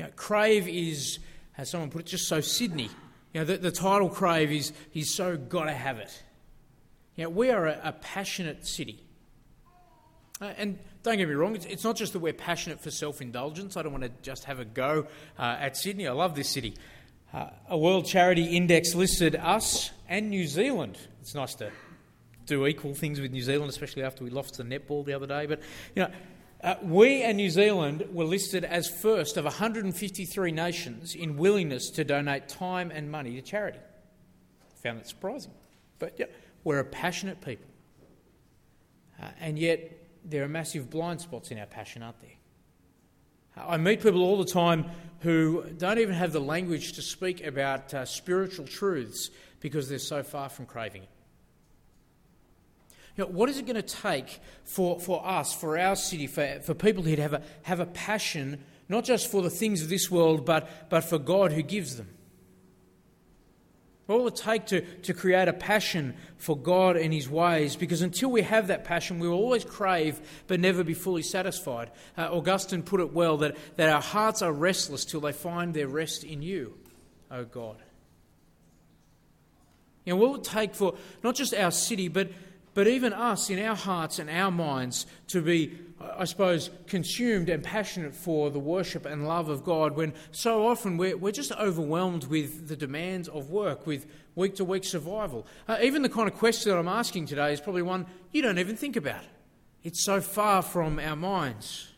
You 0.00 0.06
know, 0.06 0.10
Crave 0.16 0.66
is, 0.66 1.20
as 1.56 1.70
someone 1.70 1.90
put 1.90 2.00
it, 2.00 2.06
just 2.06 2.26
so 2.26 2.40
Sydney. 2.40 2.90
You 3.32 3.42
know, 3.42 3.44
the, 3.44 3.58
the 3.58 3.70
title 3.70 4.08
Crave 4.08 4.50
is, 4.50 4.72
is 4.94 5.14
so 5.14 5.36
gotta 5.36 5.74
have 5.74 6.00
it. 6.00 6.24
You 7.14 7.22
know, 7.22 7.30
we 7.30 7.50
are 7.50 7.68
a, 7.68 7.80
a 7.84 7.92
passionate 7.92 8.66
city. 8.66 9.04
Uh, 10.40 10.52
and 10.56 10.78
don't 11.02 11.18
get 11.18 11.28
me 11.28 11.34
wrong, 11.34 11.54
it's, 11.54 11.84
not 11.84 11.96
just 11.96 12.14
that 12.14 12.20
we're 12.20 12.32
passionate 12.32 12.80
for 12.80 12.90
self 12.90 13.20
indulgence. 13.20 13.76
I 13.76 13.82
don't 13.82 13.92
want 13.92 14.04
to 14.04 14.12
just 14.22 14.44
have 14.44 14.58
a 14.58 14.64
go 14.64 15.06
uh, 15.38 15.56
at 15.60 15.76
Sydney. 15.76 16.06
I 16.06 16.12
love 16.12 16.34
this 16.34 16.48
city. 16.48 16.74
Uh, 17.32 17.50
a 17.68 17.78
World 17.78 18.06
Charity 18.06 18.56
Index 18.56 18.94
listed 18.94 19.36
us 19.36 19.90
and 20.08 20.30
New 20.30 20.46
Zealand. 20.46 20.98
It's 21.20 21.34
nice 21.34 21.54
to 21.56 21.70
do 22.46 22.66
equal 22.66 22.94
things 22.94 23.20
with 23.20 23.30
New 23.30 23.42
Zealand, 23.42 23.70
especially 23.70 24.02
after 24.02 24.24
we 24.24 24.30
lost 24.30 24.56
the 24.56 24.64
netball 24.64 25.04
the 25.04 25.12
other 25.12 25.26
day. 25.26 25.46
But, 25.46 25.60
you 25.94 26.02
know, 26.02 26.10
uh, 26.62 26.74
we 26.82 27.22
and 27.22 27.36
New 27.36 27.50
Zealand 27.50 28.08
were 28.12 28.24
listed 28.24 28.64
as 28.64 28.88
first 28.88 29.36
of 29.36 29.44
153 29.44 30.52
nations 30.52 31.14
in 31.14 31.36
willingness 31.36 31.90
to 31.90 32.04
donate 32.04 32.48
time 32.48 32.90
and 32.90 33.10
money 33.10 33.36
to 33.36 33.42
charity. 33.42 33.78
Found 34.82 34.98
that 34.98 35.08
surprising. 35.08 35.52
But 35.98 36.18
yeah, 36.18 36.26
we're 36.64 36.80
a 36.80 36.84
passionate 36.84 37.40
people. 37.40 37.66
Uh, 39.22 39.28
and 39.38 39.58
yet, 39.58 39.99
there 40.24 40.44
are 40.44 40.48
massive 40.48 40.90
blind 40.90 41.20
spots 41.20 41.50
in 41.50 41.58
our 41.58 41.66
passion, 41.66 42.02
aren't 42.02 42.20
there? 42.20 42.30
I 43.56 43.76
meet 43.76 44.02
people 44.02 44.22
all 44.22 44.38
the 44.38 44.50
time 44.50 44.86
who 45.20 45.64
don't 45.76 45.98
even 45.98 46.14
have 46.14 46.32
the 46.32 46.40
language 46.40 46.94
to 46.94 47.02
speak 47.02 47.44
about 47.44 47.92
uh, 47.92 48.04
spiritual 48.04 48.66
truths 48.66 49.30
because 49.60 49.88
they're 49.88 49.98
so 49.98 50.22
far 50.22 50.48
from 50.48 50.66
craving 50.66 51.02
it. 51.02 51.08
You 53.16 53.24
know, 53.24 53.30
what 53.30 53.48
is 53.48 53.58
it 53.58 53.66
going 53.66 53.76
to 53.76 53.82
take 53.82 54.40
for, 54.64 55.00
for 55.00 55.26
us, 55.26 55.52
for 55.52 55.76
our 55.76 55.96
city, 55.96 56.26
for, 56.26 56.60
for 56.62 56.74
people 56.74 57.02
who 57.02 57.16
have 57.16 57.34
a, 57.34 57.42
have 57.62 57.80
a 57.80 57.86
passion, 57.86 58.64
not 58.88 59.04
just 59.04 59.30
for 59.30 59.42
the 59.42 59.50
things 59.50 59.82
of 59.82 59.88
this 59.88 60.10
world, 60.10 60.46
but, 60.46 60.88
but 60.88 61.02
for 61.02 61.18
God 61.18 61.52
who 61.52 61.62
gives 61.62 61.96
them? 61.96 62.08
What 64.10 64.18
will 64.18 64.26
it 64.26 64.34
take 64.34 64.66
to, 64.66 64.80
to 64.80 65.14
create 65.14 65.46
a 65.46 65.52
passion 65.52 66.16
for 66.36 66.56
God 66.56 66.96
and 66.96 67.14
His 67.14 67.28
ways? 67.28 67.76
Because 67.76 68.02
until 68.02 68.28
we 68.28 68.42
have 68.42 68.66
that 68.66 68.82
passion, 68.82 69.20
we 69.20 69.28
will 69.28 69.36
always 69.36 69.64
crave 69.64 70.20
but 70.48 70.58
never 70.58 70.82
be 70.82 70.94
fully 70.94 71.22
satisfied. 71.22 71.92
Uh, 72.18 72.22
Augustine 72.22 72.82
put 72.82 72.98
it 72.98 73.12
well 73.12 73.36
that, 73.36 73.56
that 73.76 73.88
our 73.88 74.02
hearts 74.02 74.42
are 74.42 74.52
restless 74.52 75.04
till 75.04 75.20
they 75.20 75.30
find 75.30 75.74
their 75.74 75.86
rest 75.86 76.24
in 76.24 76.42
you, 76.42 76.74
O 77.30 77.44
God. 77.44 77.76
You 80.04 80.14
know, 80.14 80.16
what 80.16 80.30
will 80.30 80.38
it 80.38 80.44
take 80.44 80.74
for 80.74 80.96
not 81.22 81.36
just 81.36 81.54
our 81.54 81.70
city, 81.70 82.08
but 82.08 82.30
but 82.74 82.86
even 82.86 83.12
us 83.12 83.50
in 83.50 83.58
our 83.58 83.74
hearts 83.74 84.18
and 84.18 84.30
our 84.30 84.50
minds 84.50 85.06
to 85.28 85.42
be, 85.42 85.76
I 86.00 86.24
suppose, 86.24 86.70
consumed 86.86 87.50
and 87.50 87.62
passionate 87.62 88.14
for 88.14 88.50
the 88.50 88.58
worship 88.58 89.04
and 89.04 89.28
love 89.28 89.50
of 89.50 89.64
God 89.64 89.96
when 89.96 90.14
so 90.32 90.66
often 90.66 90.96
we're, 90.96 91.16
we're 91.16 91.32
just 91.32 91.52
overwhelmed 91.52 92.24
with 92.24 92.68
the 92.68 92.76
demands 92.76 93.28
of 93.28 93.50
work, 93.50 93.86
with 93.86 94.06
week 94.34 94.56
to 94.56 94.64
week 94.64 94.84
survival. 94.84 95.46
Uh, 95.68 95.76
even 95.82 96.00
the 96.00 96.08
kind 96.08 96.26
of 96.26 96.34
question 96.34 96.72
that 96.72 96.78
I'm 96.78 96.88
asking 96.88 97.26
today 97.26 97.52
is 97.52 97.60
probably 97.60 97.82
one 97.82 98.06
you 98.32 98.40
don't 98.40 98.58
even 98.58 98.76
think 98.76 98.96
about. 98.96 99.22
It's 99.82 100.02
so 100.02 100.22
far 100.22 100.62
from 100.62 100.98
our 100.98 101.16
minds. 101.16 101.88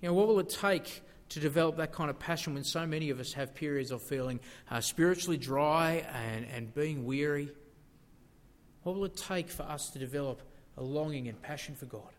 You 0.00 0.08
know, 0.08 0.14
what 0.14 0.28
will 0.28 0.38
it 0.38 0.50
take 0.50 1.02
to 1.30 1.40
develop 1.40 1.76
that 1.78 1.92
kind 1.92 2.10
of 2.10 2.18
passion 2.18 2.54
when 2.54 2.64
so 2.64 2.86
many 2.86 3.10
of 3.10 3.18
us 3.18 3.32
have 3.32 3.54
periods 3.54 3.90
of 3.90 4.02
feeling 4.02 4.38
uh, 4.70 4.80
spiritually 4.80 5.36
dry 5.36 6.06
and, 6.14 6.46
and 6.46 6.72
being 6.74 7.04
weary? 7.04 7.50
What 8.84 8.94
will 8.94 9.04
it 9.04 9.16
take 9.16 9.50
for 9.50 9.64
us 9.64 9.90
to 9.90 9.98
develop 9.98 10.42
a 10.76 10.82
longing 10.82 11.28
and 11.28 11.40
passion 11.42 11.74
for 11.74 11.86
God? 11.86 12.10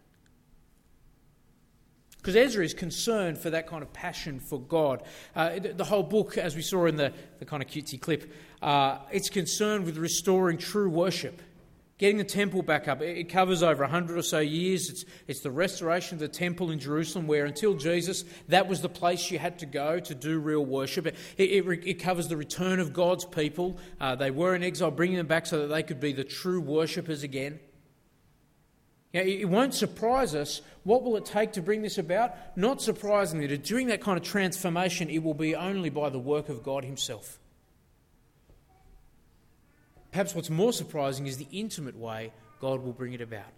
Because 2.22 2.36
Ezra 2.36 2.64
is 2.64 2.74
concerned 2.74 3.40
for 3.40 3.50
that 3.50 3.68
kind 3.68 3.82
of 3.82 3.92
passion 3.94 4.40
for 4.40 4.60
God. 4.60 5.02
Uh, 5.36 5.58
the 5.60 5.84
whole 5.84 6.04
book, 6.04 6.38
as 6.38 6.56
we 6.56 6.62
saw 6.62 6.86
in 6.86 6.96
the, 6.96 7.12
the 7.40 7.46
kind 7.46 7.64
of 7.64 7.70
cutesy 7.70 8.00
clip, 8.00 8.32
uh, 8.62 9.00
it's 9.12 9.30
concerned 9.30 9.86
with 9.86 9.98
restoring 9.98 10.58
true 10.58 10.90
worship 10.90 11.42
getting 12.02 12.18
the 12.18 12.24
temple 12.24 12.64
back 12.64 12.88
up. 12.88 13.00
It 13.04 13.30
covers 13.30 13.62
over 13.62 13.84
100 13.84 14.18
or 14.18 14.24
so 14.24 14.40
years. 14.40 14.90
It's, 14.90 15.06
it's 15.28 15.40
the 15.42 15.52
restoration 15.52 16.16
of 16.16 16.20
the 16.20 16.28
temple 16.28 16.72
in 16.72 16.80
Jerusalem, 16.80 17.28
where 17.28 17.46
until 17.46 17.76
Jesus, 17.76 18.26
that 18.48 18.68
was 18.68 18.82
the 18.82 18.90
place 18.90 19.30
you 19.30 19.38
had 19.38 19.60
to 19.60 19.68
go 19.68 20.00
to 20.00 20.16
do 20.16 20.40
real 20.40 20.66
worship. 20.66 21.06
It, 21.06 21.16
it, 21.38 21.64
it 21.86 21.94
covers 22.00 22.28
the 22.28 22.38
return 22.38 22.80
of 22.80 22.92
God's 22.92 23.24
people. 23.24 23.78
Uh, 24.00 24.16
they 24.16 24.32
were 24.32 24.56
in 24.56 24.64
exile, 24.64 24.90
bringing 24.90 25.18
them 25.18 25.28
back 25.28 25.46
so 25.46 25.60
that 25.60 25.68
they 25.68 25.84
could 25.84 26.00
be 26.00 26.12
the 26.12 26.24
true 26.24 26.60
worshippers 26.60 27.22
again. 27.22 27.60
Now, 29.14 29.22
it 29.22 29.50
won't 29.50 29.74
surprise 29.74 30.36
us. 30.36 30.62
What 30.84 31.04
will 31.04 31.18
it 31.18 31.26
take 31.26 31.54
to 31.54 31.62
bring 31.62 31.82
this 31.82 31.98
about? 31.98 32.32
Not 32.58 32.82
surprisingly, 32.82 33.48
to 33.48 33.58
doing 33.58 33.88
that 33.88 34.02
kind 34.02 34.18
of 34.18 34.24
transformation, 34.24 35.10
it 35.10 35.22
will 35.22 35.34
be 35.34 35.54
only 35.54 35.90
by 35.90 36.10
the 36.10 36.20
work 36.20 36.48
of 36.48 36.64
God 36.64 36.86
Himself. 36.86 37.38
Perhaps 40.12 40.34
what's 40.36 40.50
more 40.50 40.74
surprising 40.74 41.28
is 41.28 41.38
the 41.38 41.48
intimate 41.52 41.98
way 41.98 42.32
God 42.60 42.84
will 42.84 42.94
bring 42.94 43.14
it 43.14 43.22
about. 43.22 43.52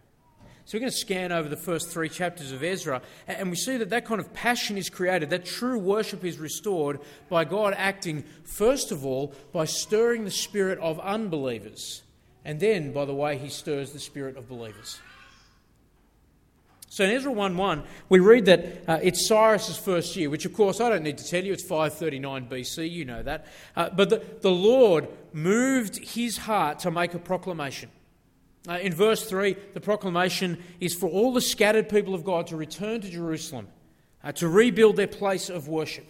So 0.66 0.78
we're 0.78 0.82
going 0.82 0.92
to 0.92 0.98
scan 0.98 1.32
over 1.34 1.50
the 1.50 1.58
first 1.58 1.90
three 1.90 2.08
chapters 2.08 2.54
of 2.54 2.64
Ezra, 2.64 3.02
and 3.28 3.50
we 3.50 3.58
see 3.58 3.76
that 3.78 3.90
that 3.90 4.06
kind 4.06 4.22
of 4.22 4.34
passion 4.34 4.78
is 4.78 4.90
created, 4.90 5.30
that 5.32 5.46
true 5.46 5.78
worship 5.78 6.24
is 6.24 6.38
restored 6.38 7.02
by 7.28 7.44
God 7.44 7.74
acting, 7.76 8.24
first 8.46 8.92
of 8.92 9.06
all, 9.06 9.34
by 9.52 9.66
stirring 9.66 10.24
the 10.24 10.32
spirit 10.32 10.80
of 10.80 11.00
unbelievers, 11.02 12.04
and 12.46 12.62
then 12.62 12.94
by 12.94 13.04
the 13.04 13.14
way 13.14 13.38
he 13.38 13.50
stirs 13.50 13.92
the 13.92 14.00
spirit 14.00 14.38
of 14.38 14.48
believers. 14.48 15.00
So 16.94 17.04
in 17.04 17.10
Ezra 17.10 17.32
1 17.32 17.58
1, 17.58 17.84
we 18.10 18.20
read 18.20 18.46
that 18.46 18.84
uh, 18.88 19.00
it's 19.02 19.28
Cyrus's 19.28 19.80
first 19.80 20.16
year, 20.16 20.30
which 20.30 20.46
of 20.46 20.54
course 20.54 20.80
I 20.80 20.90
don't 20.90 21.02
need 21.02 21.18
to 21.18 21.28
tell 21.28 21.44
you, 21.44 21.52
it's 21.52 21.64
539 21.64 22.48
BC, 22.48 22.88
you 22.88 23.04
know 23.04 23.24
that. 23.24 23.48
Uh, 23.76 23.90
but 23.90 24.12
the, 24.12 24.24
the 24.42 24.52
Lord 24.52 25.08
moved 25.32 25.98
his 25.98 26.38
heart 26.38 26.78
to 26.82 26.92
make 26.92 27.16
a 27.16 27.18
proclamation. 27.18 27.90
Uh, 28.70 28.74
in 28.74 28.94
verse 28.94 29.28
3, 29.28 29.56
the 29.74 29.82
proclamation 29.82 30.62
is 30.80 30.94
for 30.94 31.10
all 31.10 31.34
the 31.34 31.42
scattered 31.42 31.90
people 31.90 32.14
of 32.14 32.24
God 32.24 32.46
to 32.48 32.56
return 32.56 33.02
to 33.02 33.10
Jerusalem, 33.10 33.70
uh, 34.24 34.32
to 34.34 34.48
rebuild 34.48 34.96
their 34.96 35.08
place 35.08 35.50
of 35.50 35.68
worship. 35.68 36.06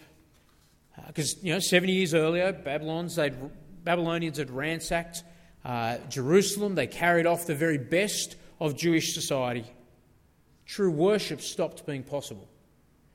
Because, 1.06 1.36
uh, 1.36 1.38
you 1.44 1.54
know, 1.54 1.60
70 1.60 1.94
years 1.94 2.12
earlier, 2.12 2.52
Babylon's, 2.52 3.16
they'd, 3.16 3.34
Babylonians 3.84 4.36
had 4.36 4.50
ransacked 4.50 5.22
uh, 5.64 5.96
Jerusalem, 6.10 6.74
they 6.74 6.86
carried 6.86 7.24
off 7.24 7.46
the 7.46 7.54
very 7.54 7.78
best 7.78 8.36
of 8.60 8.76
Jewish 8.76 9.14
society 9.14 9.64
true 10.66 10.90
worship 10.90 11.40
stopped 11.40 11.86
being 11.86 12.02
possible. 12.02 12.48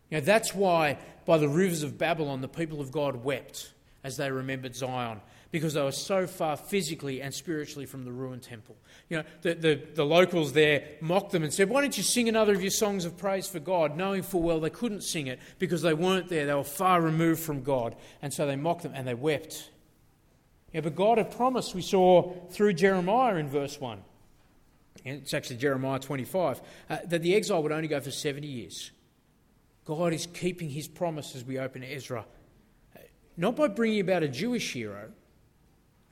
You 0.10 0.18
know, 0.18 0.26
that's 0.26 0.56
why 0.56 0.98
by 1.26 1.38
the 1.38 1.50
rivers 1.50 1.84
of 1.84 1.98
Babylon 1.98 2.42
the 2.42 2.48
people 2.48 2.82
of 2.82 2.92
God 2.92 3.24
wept 3.24 3.74
as 4.04 4.18
they 4.18 4.32
remembered 4.32 4.76
Zion, 4.76 5.20
because 5.52 5.74
they 5.74 5.82
were 5.82 5.92
so 5.92 6.26
far 6.26 6.56
physically 6.56 7.22
and 7.22 7.34
spiritually 7.34 7.86
from 7.86 8.06
the 8.06 8.12
ruined 8.12 8.44
temple. 8.44 8.78
You 9.10 9.18
know, 9.18 9.24
the, 9.42 9.54
the, 9.56 9.82
the, 9.96 10.06
locals 10.06 10.54
there 10.54 10.88
mocked 11.02 11.32
them 11.32 11.44
and 11.44 11.54
said, 11.54 11.70
Why 11.70 11.82
don't 11.82 11.98
you 11.98 12.04
sing 12.04 12.30
another 12.30 12.54
of 12.54 12.62
your 12.62 12.72
songs 12.72 13.04
of 13.04 13.18
praise 13.18 13.48
for 13.48 13.60
God? 13.60 13.98
Knowing 13.98 14.24
full 14.24 14.42
well 14.42 14.60
they 14.60 14.70
couldn't 14.70 15.02
sing 15.02 15.28
it 15.28 15.40
because 15.58 15.82
they 15.82 15.94
weren't 15.94 16.30
there. 16.30 16.46
They 16.46 16.54
were 16.54 16.64
far 16.64 17.02
removed 17.02 17.42
from 17.42 17.62
God. 17.62 17.96
And 18.22 18.34
so 18.34 18.48
they 18.48 18.56
mocked 18.56 18.84
them 18.84 18.94
and 18.96 19.08
they 19.08 19.16
wept. 19.16 19.70
Yeah, 20.72 20.82
but 20.82 20.96
God 20.96 21.18
had 21.18 21.32
promised, 21.32 21.74
we 21.74 21.82
saw 21.82 22.32
through 22.52 22.74
Jeremiah 22.74 23.36
in 23.36 23.50
verse 23.50 23.82
1, 23.82 24.02
it's 25.06 25.34
actually 25.34 25.58
Jeremiah 25.58 26.00
25, 26.00 26.62
uh, 26.90 26.98
that 27.06 27.22
the 27.22 27.36
exile 27.36 27.64
would 27.64 27.72
only 27.72 27.88
go 27.88 28.00
for 28.00 28.12
70 28.12 28.48
years. 28.48 28.92
God 29.86 30.14
is 30.14 30.28
keeping 30.28 30.70
his 30.70 30.88
promise 30.88 31.36
as 31.36 31.44
we 31.44 31.58
open 31.58 31.84
Ezra, 31.84 32.26
uh, 32.96 33.00
not 33.38 33.56
by 33.56 33.68
bringing 33.68 34.02
about 34.02 34.24
a 34.24 34.28
Jewish 34.28 34.74
hero, 34.74 35.12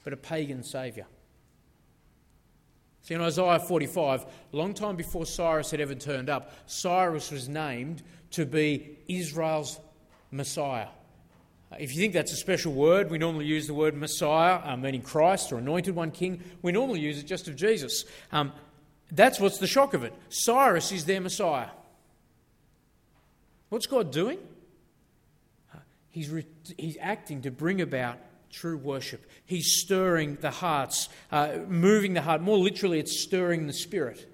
but 0.04 0.14
a 0.14 0.18
pagan 0.18 0.64
saviour. 0.64 1.06
See, 3.04 3.14
in 3.14 3.22
Isaiah 3.22 3.60
45, 3.60 4.26
a 4.54 4.56
long 4.56 4.74
time 4.74 4.96
before 4.96 5.26
Cyrus 5.26 5.72
had 5.72 5.80
ever 5.80 5.96
turned 5.96 6.30
up, 6.30 6.52
Cyrus 6.66 7.32
was 7.32 7.48
named 7.48 8.04
to 8.32 8.46
be 8.46 8.98
Israel's 9.08 9.80
Messiah. 10.32 10.88
Uh, 11.72 11.76
if 11.80 11.94
you 11.94 12.02
think 12.02 12.14
that's 12.14 12.32
a 12.32 12.38
special 12.38 12.74
word, 12.74 13.10
we 13.10 13.18
normally 13.18 13.46
use 13.46 13.68
the 13.68 13.74
word 13.74 13.96
Messiah, 13.96 14.60
uh, 14.64 14.76
meaning 14.76 15.02
Christ 15.02 15.52
or 15.52 15.58
anointed 15.58 15.96
one 15.96 16.12
king. 16.12 16.42
We 16.62 16.72
normally 16.72 17.00
use 17.00 17.20
it 17.20 17.24
just 17.24 17.48
of 17.48 17.56
Jesus. 17.56 18.06
Um, 18.32 18.52
that's 19.12 19.40
what's 19.40 19.58
the 19.58 19.68
shock 19.68 19.94
of 19.94 20.04
it. 20.04 20.14
Cyrus 20.30 20.92
is 20.92 21.06
their 21.06 21.22
Messiah. 21.22 21.70
What's 23.70 23.86
God 23.86 24.12
doing? 24.12 24.40
He's, 26.10 26.30
re- 26.30 26.48
he's 26.78 26.98
acting 27.00 27.44
to 27.44 27.52
bring 27.52 27.82
about 27.82 28.18
true 28.50 28.78
worship. 28.78 29.30
He's 29.46 29.82
stirring 29.82 30.38
the 30.42 30.52
hearts, 30.52 31.10
uh, 31.32 31.60
moving 31.68 32.14
the 32.14 32.22
heart. 32.22 32.42
More 32.42 32.58
literally, 32.58 33.00
it's 33.00 33.22
stirring 33.22 33.68
the 33.68 33.74
spirit. 33.74 34.28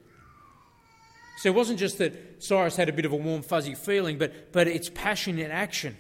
So 1.40 1.50
it 1.50 1.56
wasn't 1.56 1.80
just 1.80 1.98
that 1.98 2.44
Cyrus 2.44 2.76
had 2.76 2.90
a 2.90 2.94
bit 2.94 3.06
of 3.06 3.12
a 3.12 3.16
warm, 3.16 3.42
fuzzy 3.42 3.76
feeling, 3.76 4.18
but, 4.18 4.54
but 4.54 4.68
it's 4.68 4.90
passion 4.94 5.40
in 5.40 5.52
action. 5.52 5.98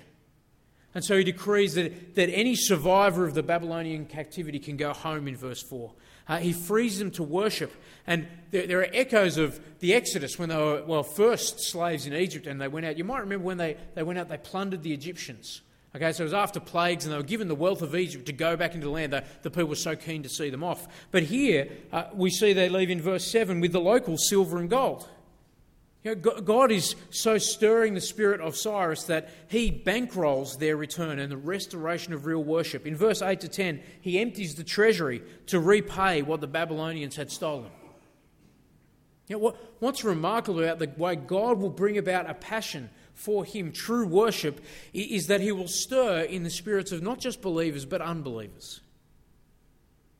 And 0.96 1.04
so 1.04 1.18
he 1.18 1.24
decrees 1.24 1.74
that, 1.74 2.16
that 2.16 2.30
any 2.30 2.56
survivor 2.56 3.26
of 3.26 3.34
the 3.34 3.44
Babylonian 3.44 4.06
captivity 4.06 4.60
can 4.60 4.78
go 4.78 4.94
home 4.94 5.28
in 5.28 5.36
verse 5.36 5.62
4. 5.64 5.92
Uh, 6.28 6.38
he 6.38 6.54
frees 6.54 7.00
them 7.00 7.12
to 7.12 7.24
worship. 7.24 7.74
And 8.08 8.28
there, 8.52 8.68
there, 8.68 8.80
are 8.80 8.88
echoes 8.94 9.38
of 9.38 9.60
the 9.80 9.94
Exodus 9.94 10.40
when 10.40 10.50
they 10.50 10.58
were, 10.58 10.84
well, 10.86 11.04
first 11.04 11.60
slaves 11.60 12.06
in 12.06 12.14
Egypt 12.14 12.48
and 12.48 12.60
they 12.60 12.68
went 12.68 12.86
out. 12.86 12.98
You 12.98 13.04
might 13.04 13.20
remember 13.20 13.46
when 13.46 13.58
they, 13.58 13.78
they 13.96 14.04
went 14.04 14.20
out, 14.20 14.30
they 14.30 14.38
plundered 14.38 14.84
the 14.84 14.94
Egyptians. 14.94 15.62
Okay, 15.96 16.12
so 16.12 16.24
it 16.24 16.26
was 16.26 16.34
after 16.34 16.60
plagues 16.60 17.06
and 17.06 17.14
they 17.14 17.18
were 17.18 17.24
given 17.24 17.48
the 17.48 17.56
wealth 17.56 17.84
of 17.84 17.96
Egypt 17.96 18.26
to 18.26 18.34
go 18.34 18.58
back 18.58 18.74
into 18.74 18.88
the 18.88 18.92
land. 18.92 19.14
The, 19.14 19.24
the 19.44 19.52
people 19.52 19.70
were 19.70 19.76
so 19.76 19.96
keen 19.96 20.24
to 20.24 20.30
see 20.30 20.50
them 20.50 20.64
off. 20.64 20.88
But 21.12 21.24
here 21.24 21.70
uh, 21.92 22.06
we 22.14 22.32
see 22.32 22.54
they 22.54 22.70
leave 22.70 22.90
in 22.90 23.00
verse 23.00 23.30
7 23.30 23.60
with 23.60 23.74
the 23.74 23.82
local 23.82 24.18
silver 24.18 24.58
and 24.58 24.70
gold. 24.70 25.08
You 26.04 26.16
know, 26.16 26.42
God 26.42 26.72
is 26.72 26.96
so 27.12 27.38
stirring 27.38 27.94
the 27.94 28.02
spirit 28.02 28.42
of 28.42 28.58
Cyrus 28.58 29.04
that 29.06 29.30
he 29.48 29.72
bankrolls 29.72 30.60
their 30.60 30.76
return 30.76 31.18
and 31.18 31.32
the 31.32 31.38
restoration 31.38 32.12
of 32.12 32.26
real 32.26 32.44
worship. 32.44 32.86
In 32.86 32.96
verse 32.96 33.22
8 33.22 33.40
to 33.40 33.48
10, 33.48 33.82
he 34.02 34.20
empties 34.20 34.56
the 34.56 34.66
treasury 34.66 35.24
to 35.48 35.62
repay 35.62 36.22
what 36.22 36.42
the 36.42 36.48
Babylonians 36.48 37.16
had 37.16 37.32
stolen. 37.32 37.72
You 39.30 39.38
know, 39.38 39.40
what, 39.40 39.56
what's 39.80 40.04
remarkable 40.04 40.62
about 40.62 40.80
the 40.80 40.92
way 40.98 41.16
God 41.16 41.60
will 41.60 41.70
bring 41.70 41.98
about 41.98 42.30
a 42.30 42.34
passion 42.34 42.90
for 43.14 43.46
him, 43.46 43.72
true 43.72 44.06
worship, 44.06 44.60
is 44.92 45.28
that 45.28 45.40
he 45.40 45.54
will 45.54 45.70
stir 45.70 46.22
in 46.22 46.44
the 46.44 46.50
spirits 46.50 46.92
of 46.92 47.02
not 47.02 47.20
just 47.20 47.42
believers 47.42 47.86
but 47.86 48.02
unbelievers. 48.02 48.82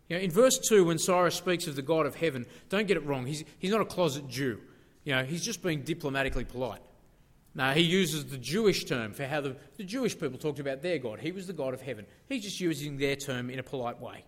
You 0.08 0.16
know, 0.16 0.24
in 0.24 0.32
verse 0.32 0.58
2, 0.60 0.86
when 0.86 0.98
Cyrus 0.98 1.36
speaks 1.36 1.68
of 1.68 1.76
the 1.76 1.82
God 1.82 2.06
of 2.06 2.16
heaven, 2.16 2.46
don't 2.70 2.88
get 2.88 2.96
it 2.96 3.06
wrong, 3.06 3.26
he's, 3.26 3.44
he's 3.60 3.72
not 3.72 3.82
a 3.82 3.86
closet 3.86 4.30
Jew. 4.30 4.62
You 5.04 5.16
know, 5.16 5.24
he's 5.24 5.44
just 5.44 5.62
being 5.62 5.82
diplomatically 5.82 6.46
polite. 6.46 6.82
Now, 7.56 7.74
he 7.74 7.82
uses 7.82 8.26
the 8.26 8.38
Jewish 8.38 8.86
term 8.86 9.14
for 9.14 9.26
how 9.26 9.42
the, 9.42 9.56
the 9.78 9.84
Jewish 9.84 10.18
people 10.18 10.40
talked 10.40 10.60
about 10.60 10.82
their 10.82 10.98
God. 10.98 11.20
He 11.20 11.32
was 11.32 11.46
the 11.46 11.54
God 11.54 11.74
of 11.74 11.82
heaven. 11.82 12.06
He's 12.28 12.44
just 12.44 12.60
using 12.60 12.98
their 12.98 13.16
term 13.16 13.50
in 13.50 13.60
a 13.60 13.64
polite 13.64 14.00
way. 14.00 14.24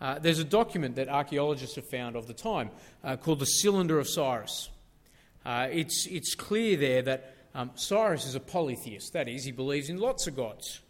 Uh, 0.00 0.18
there's 0.18 0.40
a 0.40 0.44
document 0.44 0.96
that 0.96 1.08
archaeologists 1.08 1.76
have 1.76 1.88
found 1.88 2.16
of 2.16 2.26
the 2.26 2.34
time 2.34 2.70
uh, 3.04 3.16
called 3.16 3.38
the 3.38 3.46
Cylinder 3.46 3.98
of 3.98 4.08
Cyrus. 4.08 4.68
Uh, 5.46 5.68
it's, 5.70 6.06
it's 6.10 6.34
clear 6.34 6.76
there 6.76 7.02
that 7.02 7.34
um, 7.54 7.70
Cyrus 7.74 8.26
is 8.26 8.34
a 8.34 8.40
polytheist, 8.40 9.12
that 9.12 9.28
is, 9.28 9.44
he 9.44 9.52
believes 9.52 9.88
in 9.88 9.98
lots 9.98 10.26
of 10.26 10.36
gods. 10.36 10.80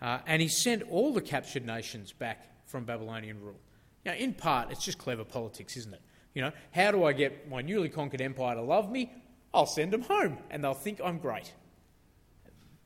Uh, 0.00 0.18
and 0.26 0.42
he 0.42 0.48
sent 0.48 0.82
all 0.90 1.12
the 1.12 1.22
captured 1.22 1.64
nations 1.64 2.12
back 2.12 2.46
from 2.66 2.84
Babylonian 2.84 3.40
rule. 3.40 3.58
Now, 4.04 4.12
in 4.12 4.34
part, 4.34 4.70
it's 4.70 4.84
just 4.84 4.98
clever 4.98 5.24
politics, 5.24 5.76
isn't 5.76 5.94
it? 5.94 6.02
You 6.34 6.42
know, 6.42 6.52
how 6.72 6.90
do 6.90 7.04
I 7.04 7.12
get 7.12 7.48
my 7.48 7.62
newly 7.62 7.88
conquered 7.88 8.20
empire 8.20 8.56
to 8.56 8.62
love 8.62 8.90
me? 8.90 9.12
I'll 9.52 9.66
send 9.66 9.92
them 9.92 10.02
home 10.02 10.38
and 10.50 10.62
they'll 10.62 10.74
think 10.74 11.00
I'm 11.02 11.18
great. 11.18 11.52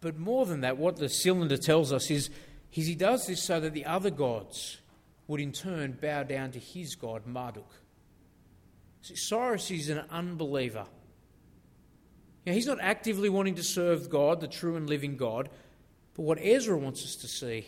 But 0.01 0.19
more 0.19 0.47
than 0.47 0.61
that, 0.61 0.77
what 0.77 0.97
the 0.97 1.09
cylinder 1.09 1.57
tells 1.57 1.93
us 1.93 2.11
is, 2.11 2.31
is 2.75 2.87
he 2.87 2.95
does 2.95 3.27
this 3.27 3.43
so 3.43 3.59
that 3.59 3.73
the 3.73 3.87
other 3.87 4.11
gods 4.11 4.79
would 5.27 5.41
in 5.41 5.53
turn 5.53 5.99
bow 6.01 6.23
down 6.23 6.53
to 6.53 6.59
his 6.59 6.95
god, 6.95 7.27
Marduk. 7.27 7.71
See, 9.03 9.17
Cyrus 9.17 9.71
is 9.71 9.89
an 9.89 10.05
unbeliever. 10.11 10.87
He's 12.45 12.67
not 12.67 12.81
actively 12.81 13.29
wanting 13.29 13.57
to 13.57 13.63
serve 13.63 14.09
God, 14.09 14.41
the 14.41 14.49
true 14.49 14.77
and 14.77 14.89
living 14.89 15.17
God, 15.17 15.51
but 16.15 16.23
what 16.23 16.39
Ezra 16.41 16.77
wants 16.77 17.05
us 17.05 17.17
to 17.17 17.29
see 17.29 17.67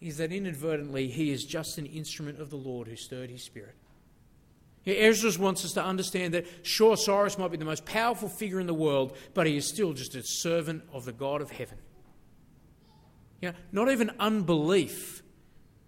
is 0.00 0.16
that 0.18 0.32
inadvertently 0.32 1.08
he 1.08 1.30
is 1.30 1.44
just 1.44 1.76
an 1.76 1.86
instrument 1.86 2.40
of 2.40 2.50
the 2.50 2.56
Lord 2.56 2.88
who 2.88 2.96
stirred 2.96 3.30
his 3.30 3.42
spirit. 3.42 3.74
Ezra 4.96 5.30
wants 5.42 5.64
us 5.64 5.72
to 5.74 5.84
understand 5.84 6.34
that, 6.34 6.46
sure, 6.62 6.96
Cyrus 6.96 7.36
might 7.36 7.50
be 7.50 7.56
the 7.56 7.64
most 7.64 7.84
powerful 7.84 8.28
figure 8.28 8.60
in 8.60 8.66
the 8.66 8.74
world, 8.74 9.16
but 9.34 9.46
he 9.46 9.56
is 9.56 9.66
still 9.66 9.92
just 9.92 10.14
a 10.14 10.22
servant 10.22 10.82
of 10.92 11.04
the 11.04 11.12
God 11.12 11.42
of 11.42 11.50
heaven. 11.50 11.78
You 13.40 13.50
know, 13.50 13.54
not 13.72 13.90
even 13.90 14.10
unbelief 14.18 15.22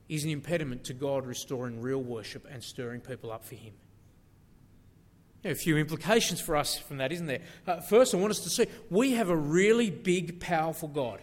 is 0.09 0.25
an 0.25 0.30
impediment 0.30 0.85
to 0.85 0.92
God 0.92 1.25
restoring 1.25 1.80
real 1.80 2.02
worship 2.02 2.47
and 2.50 2.62
stirring 2.62 3.00
people 3.00 3.30
up 3.30 3.45
for 3.45 3.54
Him. 3.54 3.75
a 5.45 5.54
few 5.54 5.78
implications 5.78 6.40
for 6.40 6.57
us 6.57 6.76
from 6.76 6.99
that, 6.99 7.12
isn't 7.12 7.26
there? 7.26 7.42
Uh, 7.66 7.80
first, 7.80 8.12
I 8.12 8.19
want 8.19 8.33
us 8.33 8.40
to 8.40 8.50
see 8.50 8.66
we 8.90 9.12
have 9.12 9.30
a 9.30 9.37
really 9.37 9.88
big, 9.88 10.40
powerful 10.40 10.88
God. 10.88 11.21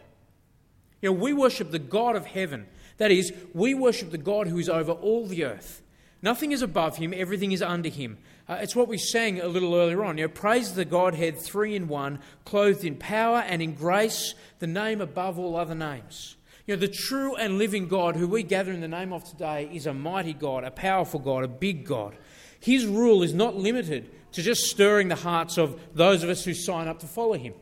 You 1.01 1.09
know, 1.09 1.13
we 1.17 1.33
worship 1.33 1.71
the 1.71 1.79
God 1.79 2.15
of 2.15 2.25
heaven. 2.25 2.65
That 2.97 3.11
is, 3.11 3.33
we 3.53 3.73
worship 3.73 4.11
the 4.11 4.17
God 4.17 4.47
who 4.47 4.57
is 4.57 4.69
over 4.69 4.93
all 4.93 5.27
the 5.27 5.43
earth. 5.43 5.83
Nothing 6.21 6.51
is 6.51 6.61
above 6.61 6.97
him, 6.97 7.13
everything 7.15 7.51
is 7.51 7.61
under 7.61 7.89
him. 7.89 8.17
Uh, 8.49 8.57
it's 8.61 8.75
what 8.75 8.87
we 8.87 8.97
sang 8.97 9.39
a 9.39 9.47
little 9.47 9.75
earlier 9.75 10.03
on. 10.03 10.17
You 10.17 10.25
know, 10.25 10.29
praise 10.29 10.73
the 10.73 10.85
Godhead 10.85 11.37
three 11.37 11.75
in 11.75 11.87
one, 11.87 12.19
clothed 12.45 12.83
in 12.83 12.95
power 12.95 13.39
and 13.39 13.61
in 13.61 13.73
grace, 13.73 14.33
the 14.59 14.67
name 14.67 15.01
above 15.01 15.37
all 15.37 15.55
other 15.55 15.75
names. 15.75 16.35
You 16.65 16.75
know, 16.75 16.79
the 16.79 16.87
true 16.87 17.35
and 17.35 17.57
living 17.57 17.87
God 17.87 18.15
who 18.15 18.27
we 18.27 18.43
gather 18.43 18.71
in 18.71 18.81
the 18.81 18.87
name 18.87 19.13
of 19.13 19.23
today 19.23 19.69
is 19.71 19.85
a 19.85 19.93
mighty 19.93 20.33
God, 20.33 20.63
a 20.63 20.71
powerful 20.71 21.19
God, 21.19 21.43
a 21.43 21.47
big 21.47 21.85
God. 21.85 22.17
His 22.59 22.85
rule 22.85 23.23
is 23.23 23.33
not 23.33 23.55
limited 23.55 24.09
to 24.33 24.41
just 24.41 24.65
stirring 24.65 25.07
the 25.07 25.15
hearts 25.15 25.57
of 25.57 25.79
those 25.93 26.23
of 26.23 26.29
us 26.29 26.43
who 26.43 26.53
sign 26.53 26.87
up 26.87 26.99
to 26.99 27.05
follow 27.05 27.35
him. 27.35 27.53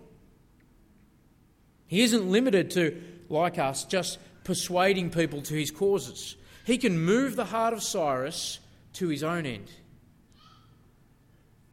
He 1.87 2.01
isn't 2.01 2.31
limited 2.31 2.71
to, 2.71 3.01
like 3.29 3.59
us, 3.59 3.85
just 3.85 4.17
persuading 4.43 5.11
people 5.11 5.41
to 5.43 5.53
his 5.53 5.71
causes. 5.71 6.35
He 6.65 6.77
can 6.79 6.99
move 6.99 7.35
the 7.35 7.45
heart 7.45 7.73
of 7.73 7.83
Cyrus 7.83 8.59
to 8.93 9.07
his 9.07 9.23
own 9.23 9.45
end. 9.45 9.71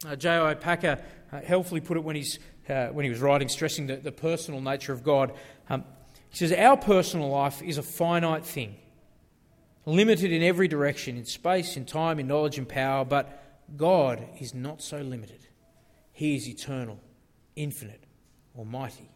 Uh, 0.05 0.15
J.I. 0.15 0.53
Packer 0.53 1.01
uh, 1.31 1.41
helpfully 1.41 1.81
put 1.81 1.97
it 1.97 2.03
when, 2.03 2.15
he's, 2.15 2.37
uh, 2.69 2.87
when 2.87 3.03
he 3.03 3.09
was 3.09 3.19
writing, 3.19 3.49
stressing 3.49 3.87
the, 3.87 3.95
the 3.95 4.11
personal 4.11 4.61
nature 4.61 4.93
of 4.93 5.03
God. 5.03 5.33
Um, 5.69 5.83
he 6.29 6.37
says, 6.37 6.51
Our 6.51 6.77
personal 6.77 7.29
life 7.29 7.61
is 7.63 7.79
a 7.79 7.83
finite 7.83 8.45
thing, 8.45 8.75
limited 9.85 10.31
in 10.31 10.43
every 10.43 10.67
direction, 10.67 11.17
in 11.17 11.25
space, 11.25 11.75
in 11.75 11.85
time, 11.85 12.19
in 12.19 12.27
knowledge, 12.27 12.59
and 12.59 12.69
power, 12.69 13.03
but 13.03 13.65
God 13.75 14.23
is 14.39 14.53
not 14.53 14.81
so 14.81 15.01
limited. 15.01 15.47
He 16.11 16.35
is 16.35 16.47
eternal, 16.47 16.99
infinite, 17.55 18.03
almighty. 18.55 19.09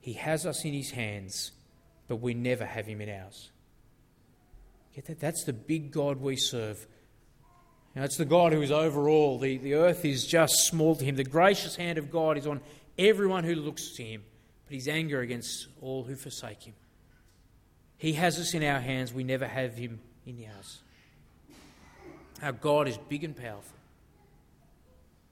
He 0.00 0.14
has 0.14 0.46
us 0.46 0.64
in 0.64 0.72
His 0.72 0.92
hands, 0.92 1.52
but 2.06 2.16
we 2.16 2.32
never 2.32 2.64
have 2.64 2.86
Him 2.86 3.02
in 3.02 3.10
ours. 3.10 3.50
Get 4.98 5.06
that? 5.06 5.20
That's 5.20 5.44
the 5.44 5.52
big 5.52 5.92
God 5.92 6.20
we 6.20 6.34
serve. 6.34 6.84
Now, 7.94 8.02
it's 8.02 8.16
the 8.16 8.24
God 8.24 8.52
who 8.52 8.60
is 8.62 8.72
over 8.72 9.08
all. 9.08 9.38
The, 9.38 9.56
the 9.56 9.74
earth 9.74 10.04
is 10.04 10.26
just 10.26 10.66
small 10.66 10.96
to 10.96 11.04
him. 11.04 11.14
The 11.14 11.22
gracious 11.22 11.76
hand 11.76 11.98
of 11.98 12.10
God 12.10 12.36
is 12.36 12.48
on 12.48 12.60
everyone 12.98 13.44
who 13.44 13.54
looks 13.54 13.92
to 13.92 14.02
him, 14.02 14.24
but 14.66 14.74
his 14.74 14.88
anger 14.88 15.20
against 15.20 15.68
all 15.80 16.02
who 16.02 16.16
forsake 16.16 16.64
him. 16.64 16.74
He 17.96 18.14
has 18.14 18.40
us 18.40 18.54
in 18.54 18.64
our 18.64 18.80
hands, 18.80 19.12
we 19.12 19.22
never 19.22 19.46
have 19.46 19.76
him 19.76 20.00
in 20.26 20.44
ours. 20.56 20.80
Our 22.42 22.50
God 22.50 22.88
is 22.88 22.98
big 23.08 23.22
and 23.22 23.36
powerful. 23.36 23.78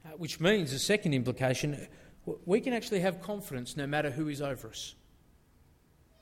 Uh, 0.04 0.10
which 0.10 0.38
means, 0.38 0.70
the 0.70 0.78
second 0.78 1.12
implication, 1.12 1.88
we 2.44 2.60
can 2.60 2.72
actually 2.72 3.00
have 3.00 3.20
confidence 3.20 3.76
no 3.76 3.88
matter 3.88 4.10
who 4.10 4.28
is 4.28 4.40
over 4.40 4.68
us. 4.68 4.94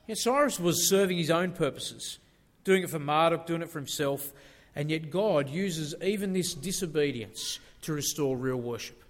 You 0.09 0.13
know, 0.13 0.15
Cyrus 0.15 0.59
was 0.59 0.89
serving 0.89 1.19
his 1.19 1.31
own 1.31 1.53
purposes 1.53 2.21
doing 2.65 2.83
it 2.83 2.91
for 2.91 2.99
Marduk, 2.99 3.47
doing 3.47 3.63
it 3.63 3.71
for 3.71 3.79
himself, 3.79 4.33
and 4.75 4.91
yet 4.91 5.11
God 5.11 5.49
uses 5.49 5.95
even 6.03 6.33
this 6.33 6.55
disobedience 6.55 7.61
to 7.83 7.93
restore 7.93 8.37
real 8.37 8.57
worship. 8.57 9.03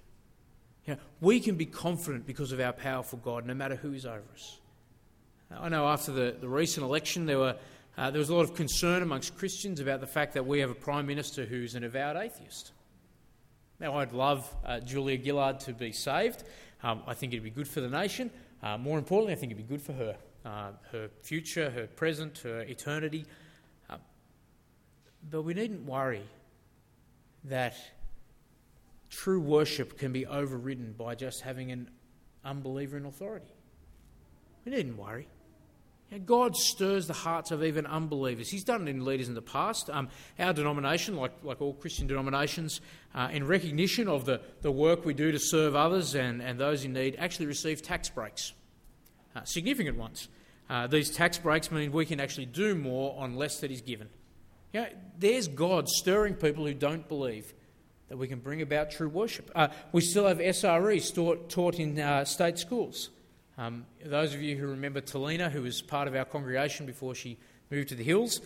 You 0.87 0.95
know, 0.95 1.01
we 1.21 1.41
can 1.41 1.57
be 1.57 1.67
confident 1.67 2.27
because 2.27 2.53
of 2.53 2.61
our 2.61 2.73
powerful 2.73 3.19
God, 3.19 3.47
no 3.47 3.55
matter 3.55 3.77
who 3.77 3.93
is 3.93 4.05
over 4.05 4.23
us. 4.35 4.59
I 5.51 5.69
know 5.69 5.87
after 5.87 6.13
the, 6.13 6.35
the 6.39 6.49
recent 6.49 6.85
election, 6.85 7.27
there, 7.27 7.39
were, 7.39 7.57
uh, 7.97 8.11
there 8.11 8.19
was 8.19 8.29
a 8.29 8.35
lot 8.35 8.43
of 8.43 8.55
concern 8.55 9.03
amongst 9.03 9.37
Christians 9.39 9.81
about 9.81 10.01
the 10.01 10.07
fact 10.07 10.35
that 10.35 10.47
we 10.47 10.59
have 10.61 10.71
a 10.71 10.75
Prime 10.75 11.07
Minister 11.07 11.45
who's 11.45 11.75
an 11.75 11.85
avowed 11.85 12.17
atheist. 12.17 12.73
Now, 13.81 13.97
I'd 13.99 14.13
love 14.13 14.53
uh, 14.65 14.81
Julia 14.81 15.23
Gillard 15.23 15.61
to 15.61 15.73
be 15.73 15.93
saved. 15.93 16.45
Um, 16.83 17.03
I 17.07 17.15
think 17.15 17.33
it'd 17.33 17.45
be 17.45 17.51
good 17.51 17.69
for 17.69 17.81
the 17.81 17.89
nation. 17.89 18.31
Uh, 18.63 18.79
more 18.79 18.99
importantly, 18.99 19.33
I 19.33 19.37
think 19.37 19.53
it'd 19.53 19.69
be 19.69 19.75
good 19.75 19.83
for 19.83 19.93
her, 19.93 20.17
uh, 20.45 20.71
her 20.93 21.09
future, 21.23 21.71
her 21.71 21.87
present, 21.87 22.39
her 22.39 22.61
eternity. 22.61 23.25
But 25.31 25.43
we 25.43 25.55
needn't 25.55 25.85
worry 25.85 26.23
that 27.45 27.75
true 29.11 29.41
worship 29.41 29.99
can 29.99 30.13
be 30.13 30.27
overridden 30.27 30.95
by 30.99 31.15
just 31.15 31.43
having 31.43 31.71
an 31.71 31.91
unbeliever 32.45 32.97
in 32.97 33.07
authority. 33.07 33.53
We 34.65 34.73
needn't 34.73 34.97
worry. 34.97 35.29
God 36.27 36.57
stirs 36.57 37.07
the 37.07 37.15
hearts 37.15 37.51
of 37.51 37.65
even 37.65 37.87
unbelievers. 37.87 38.49
He's 38.49 38.63
done 38.63 38.87
it 38.87 38.91
in 38.91 39.05
leaders 39.05 39.29
in 39.29 39.35
the 39.35 39.43
past. 39.43 39.91
Um, 39.91 40.09
our 40.39 40.53
denomination, 40.53 41.17
like, 41.17 41.33
like 41.43 41.61
all 41.61 41.73
Christian 41.73 42.07
denominations, 42.07 42.81
uh, 43.15 43.31
in 43.33 43.47
recognition 43.47 44.07
of 44.07 44.25
the, 44.25 44.41
the 44.61 44.71
work 44.71 45.05
we 45.05 45.15
do 45.15 45.33
to 45.33 45.39
serve 45.39 45.75
others 45.75 46.15
and, 46.15 46.41
and 46.41 46.59
those 46.61 46.85
in 46.85 46.93
need, 46.93 47.17
actually 47.19 47.47
receive 47.47 47.83
tax 47.83 48.09
breaks, 48.11 48.53
uh, 49.35 49.43
significant 49.45 49.99
ones. 49.99 50.29
Uh, 50.71 50.87
these 50.87 51.11
tax 51.11 51.37
breaks 51.37 51.73
mean 51.73 51.91
we 51.91 52.07
can 52.07 52.21
actually 52.21 52.47
do 52.47 52.75
more 52.75 53.19
on 53.19 53.35
less 53.35 53.61
that 53.61 53.71
is 53.71 53.81
given. 53.81 54.09
You 54.75 54.81
know, 54.81 54.89
there's 55.17 55.47
God 55.47 55.89
stirring 55.89 56.35
people 56.35 56.67
who 56.67 56.75
don't 56.75 57.07
believe 57.07 57.55
that 58.09 58.17
we 58.17 58.27
can 58.27 58.41
bring 58.41 58.61
about 58.61 58.91
true 58.91 59.09
worship. 59.09 59.49
Uh, 59.55 59.69
we 59.93 60.01
still 60.01 60.27
have 60.27 60.39
SREs 60.39 61.15
taught, 61.15 61.49
taught 61.49 61.79
in 61.79 62.01
uh, 62.01 62.25
state 62.25 62.59
schools. 62.59 63.11
Um, 63.57 63.87
those 64.05 64.35
of 64.35 64.43
you 64.43 64.57
who 64.57 64.67
remember 64.67 65.01
Talina, 65.01 65.49
who 65.49 65.63
was 65.63 65.81
part 65.81 66.09
of 66.09 66.17
our 66.17 66.25
congregation 66.25 66.87
before 66.87 67.15
she 67.15 67.39
moved 67.71 67.91
to 67.91 67.95
the 67.95 68.03
hills, 68.03 68.41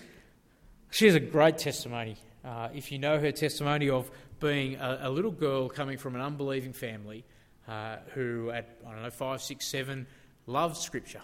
she 0.90 1.06
has 1.06 1.14
a 1.14 1.20
great 1.20 1.56
testimony. 1.56 2.18
Uh, 2.44 2.68
if 2.74 2.92
you 2.92 2.98
know 2.98 3.18
her 3.18 3.32
testimony 3.32 3.88
of 3.88 4.10
being 4.38 4.74
a, 4.74 4.98
a, 5.04 5.10
little 5.10 5.30
girl 5.30 5.70
coming 5.70 5.96
from 5.96 6.14
an 6.14 6.20
unbelieving 6.20 6.74
family 6.74 7.24
uh, 7.66 7.96
who, 8.12 8.50
at 8.50 8.78
I 8.86 8.92
don't 8.92 9.02
know 9.02 9.10
five, 9.10 9.40
six, 9.40 9.66
seven, 9.66 10.06
loved 10.46 10.76
Scripture, 10.76 11.22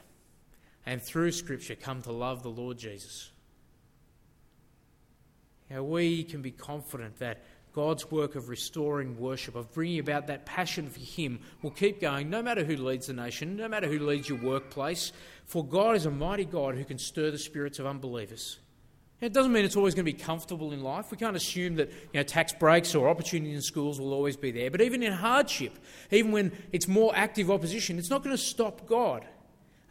and 0.86 1.02
through 1.02 1.32
Scripture 1.32 1.74
come 1.74 2.00
to 2.02 2.12
love 2.12 2.42
the 2.42 2.48
Lord 2.48 2.78
Jesus. 2.78 3.30
We 5.82 6.24
can 6.24 6.42
be 6.42 6.50
confident 6.50 7.18
that 7.18 7.42
God's 7.74 8.08
work 8.10 8.36
of 8.36 8.48
restoring 8.48 9.18
worship, 9.18 9.56
of 9.56 9.72
bringing 9.72 9.98
about 9.98 10.28
that 10.28 10.46
passion 10.46 10.88
for 10.88 11.00
Him, 11.00 11.40
will 11.60 11.72
keep 11.72 12.00
going 12.00 12.30
no 12.30 12.40
matter 12.40 12.64
who 12.64 12.76
leads 12.76 13.08
the 13.08 13.12
nation, 13.12 13.56
no 13.56 13.68
matter 13.68 13.88
who 13.88 13.98
leads 13.98 14.28
your 14.28 14.38
workplace. 14.38 15.12
For 15.44 15.64
God 15.64 15.96
is 15.96 16.06
a 16.06 16.10
mighty 16.10 16.44
God 16.44 16.76
who 16.76 16.84
can 16.84 16.98
stir 16.98 17.32
the 17.32 17.38
spirits 17.38 17.80
of 17.80 17.86
unbelievers. 17.86 18.58
It 19.20 19.32
doesn't 19.32 19.52
mean 19.52 19.64
it's 19.64 19.76
always 19.76 19.94
going 19.94 20.06
to 20.06 20.12
be 20.12 20.18
comfortable 20.18 20.72
in 20.72 20.82
life. 20.82 21.10
We 21.10 21.16
can't 21.16 21.36
assume 21.36 21.76
that 21.76 21.88
you 21.88 22.20
know, 22.20 22.22
tax 22.22 22.52
breaks 22.52 22.94
or 22.94 23.08
opportunities 23.08 23.56
in 23.56 23.62
schools 23.62 23.98
will 23.98 24.12
always 24.12 24.36
be 24.36 24.50
there. 24.50 24.70
But 24.70 24.80
even 24.80 25.02
in 25.02 25.12
hardship, 25.12 25.78
even 26.10 26.30
when 26.30 26.52
it's 26.72 26.86
more 26.86 27.12
active 27.16 27.50
opposition, 27.50 27.98
it's 27.98 28.10
not 28.10 28.22
going 28.22 28.36
to 28.36 28.42
stop 28.42 28.86
God. 28.86 29.24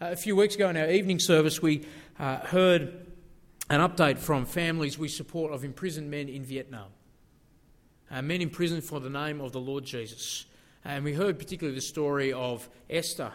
Uh, 0.02 0.12
a 0.12 0.16
few 0.16 0.36
weeks 0.36 0.56
ago 0.56 0.70
in 0.70 0.78
our 0.78 0.90
evening 0.90 1.20
service, 1.20 1.62
we 1.62 1.86
uh, 2.20 2.38
heard 2.40 3.03
an 3.70 3.80
update 3.80 4.18
from 4.18 4.46
families 4.46 4.98
we 4.98 5.08
support 5.08 5.54
of 5.54 5.64
imprisoned 5.64 6.10
men 6.10 6.30
in 6.30 6.44
Vietnam. 6.44 6.90
Uh, 8.12 8.22
men 8.22 8.42
imprisoned 8.42 8.84
for 8.84 9.00
the 9.00 9.10
name 9.10 9.42
of 9.42 9.52
the 9.52 9.60
Lord 9.60 9.86
Jesus. 9.86 10.46
And 10.86 11.04
we 11.04 11.14
heard 11.14 11.40
particularly 11.40 11.76
the 11.76 11.82
story 11.82 12.34
of 12.34 12.70
Esther. 12.90 13.32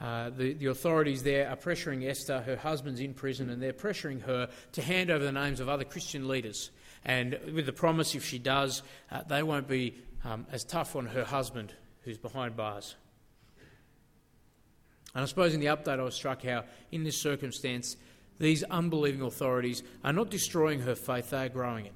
Uh, 0.00 0.30
the, 0.30 0.54
the 0.54 0.66
authorities 0.66 1.22
there 1.22 1.48
are 1.48 1.56
pressuring 1.56 2.08
Esther, 2.08 2.40
her 2.40 2.56
husband's 2.56 3.00
in 3.00 3.14
prison, 3.14 3.50
and 3.50 3.62
they're 3.62 3.72
pressuring 3.72 4.22
her 4.22 4.48
to 4.72 4.82
hand 4.82 5.10
over 5.10 5.22
the 5.22 5.32
names 5.32 5.60
of 5.60 5.68
other 5.68 5.84
Christian 5.84 6.26
leaders. 6.26 6.70
And 7.04 7.38
with 7.54 7.66
the 7.66 7.72
promise, 7.72 8.14
if 8.14 8.24
she 8.24 8.38
does, 8.38 8.82
uh, 9.10 9.22
they 9.22 9.42
won't 9.42 9.68
be 9.68 9.94
um, 10.24 10.46
as 10.50 10.64
tough 10.64 10.96
on 10.96 11.06
her 11.06 11.24
husband 11.24 11.74
who's 12.02 12.18
behind 12.18 12.56
bars. 12.56 12.96
And 15.14 15.22
I 15.22 15.26
suppose 15.26 15.52
in 15.52 15.60
the 15.60 15.66
update, 15.66 16.00
I 16.00 16.02
was 16.02 16.14
struck 16.14 16.42
how, 16.42 16.64
in 16.90 17.04
this 17.04 17.20
circumstance, 17.20 17.96
these 18.42 18.64
unbelieving 18.64 19.22
authorities 19.22 19.84
are 20.02 20.12
not 20.12 20.28
destroying 20.28 20.80
her 20.80 20.96
faith, 20.96 21.30
they 21.30 21.46
are 21.46 21.48
growing 21.48 21.86
it. 21.86 21.92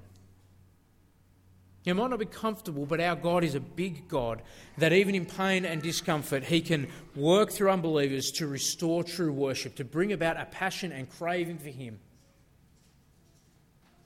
It 1.85 1.95
might 1.95 2.11
not 2.11 2.21
be 2.21 2.27
comfortable, 2.27 2.87
but 2.87 3.01
our 3.01 3.17
God 3.17 3.43
is 3.43 3.57
a 3.57 3.61
big 3.61 4.07
God 4.07 4.43
that 4.79 4.93
even 4.93 5.17
in 5.17 5.27
pain 5.27 5.65
and 5.65 5.83
discomfort, 5.83 6.45
He 6.45 6.61
can 6.61 6.87
work 7.17 7.51
through 7.51 7.71
unbelievers 7.71 8.31
to 8.37 8.47
restore 8.47 9.03
true 9.03 9.33
worship, 9.33 9.75
to 9.77 9.85
bring 9.85 10.13
about 10.13 10.37
a 10.37 10.45
passion 10.47 10.93
and 10.93 11.11
craving 11.11 11.59
for 11.59 11.71
Him. 11.71 11.99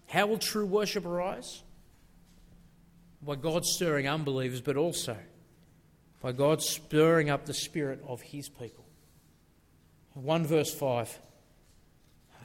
How 0.08 0.26
will 0.26 0.38
true 0.38 0.66
worship 0.66 1.04
arise? 1.04 1.62
By 3.22 3.36
God 3.36 3.66
stirring 3.66 4.08
unbelievers, 4.08 4.62
but 4.62 4.78
also 4.78 5.16
by 6.22 6.32
God 6.32 6.62
stirring 6.62 7.28
up 7.28 7.44
the 7.44 7.54
spirit 7.54 8.02
of 8.06 8.22
His 8.22 8.48
people. 8.48 8.84
1 10.14 10.46
verse 10.46 10.72
5. 10.72 11.18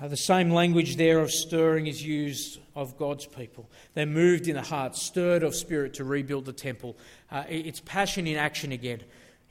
Uh, 0.02 0.08
the 0.10 0.18
same 0.18 0.50
language 0.50 0.98
there 0.98 1.20
of 1.20 1.32
stirring 1.32 1.88
is 1.88 2.04
used 2.04 2.60
of 2.76 2.98
God's 2.98 3.26
people. 3.26 3.70
They're 3.94 4.06
moved 4.06 4.48
in 4.48 4.56
the 4.56 4.62
heart, 4.62 4.96
stirred 4.96 5.44
of 5.44 5.56
spirit 5.56 5.94
to 5.96 6.04
rebuild 6.04 6.46
the 6.46 6.54
temple. 6.54 6.98
Uh, 7.32 7.44
it's 7.48 7.80
passion 7.80 8.28
in 8.28 8.36
action 8.36 8.74
again. 8.74 9.02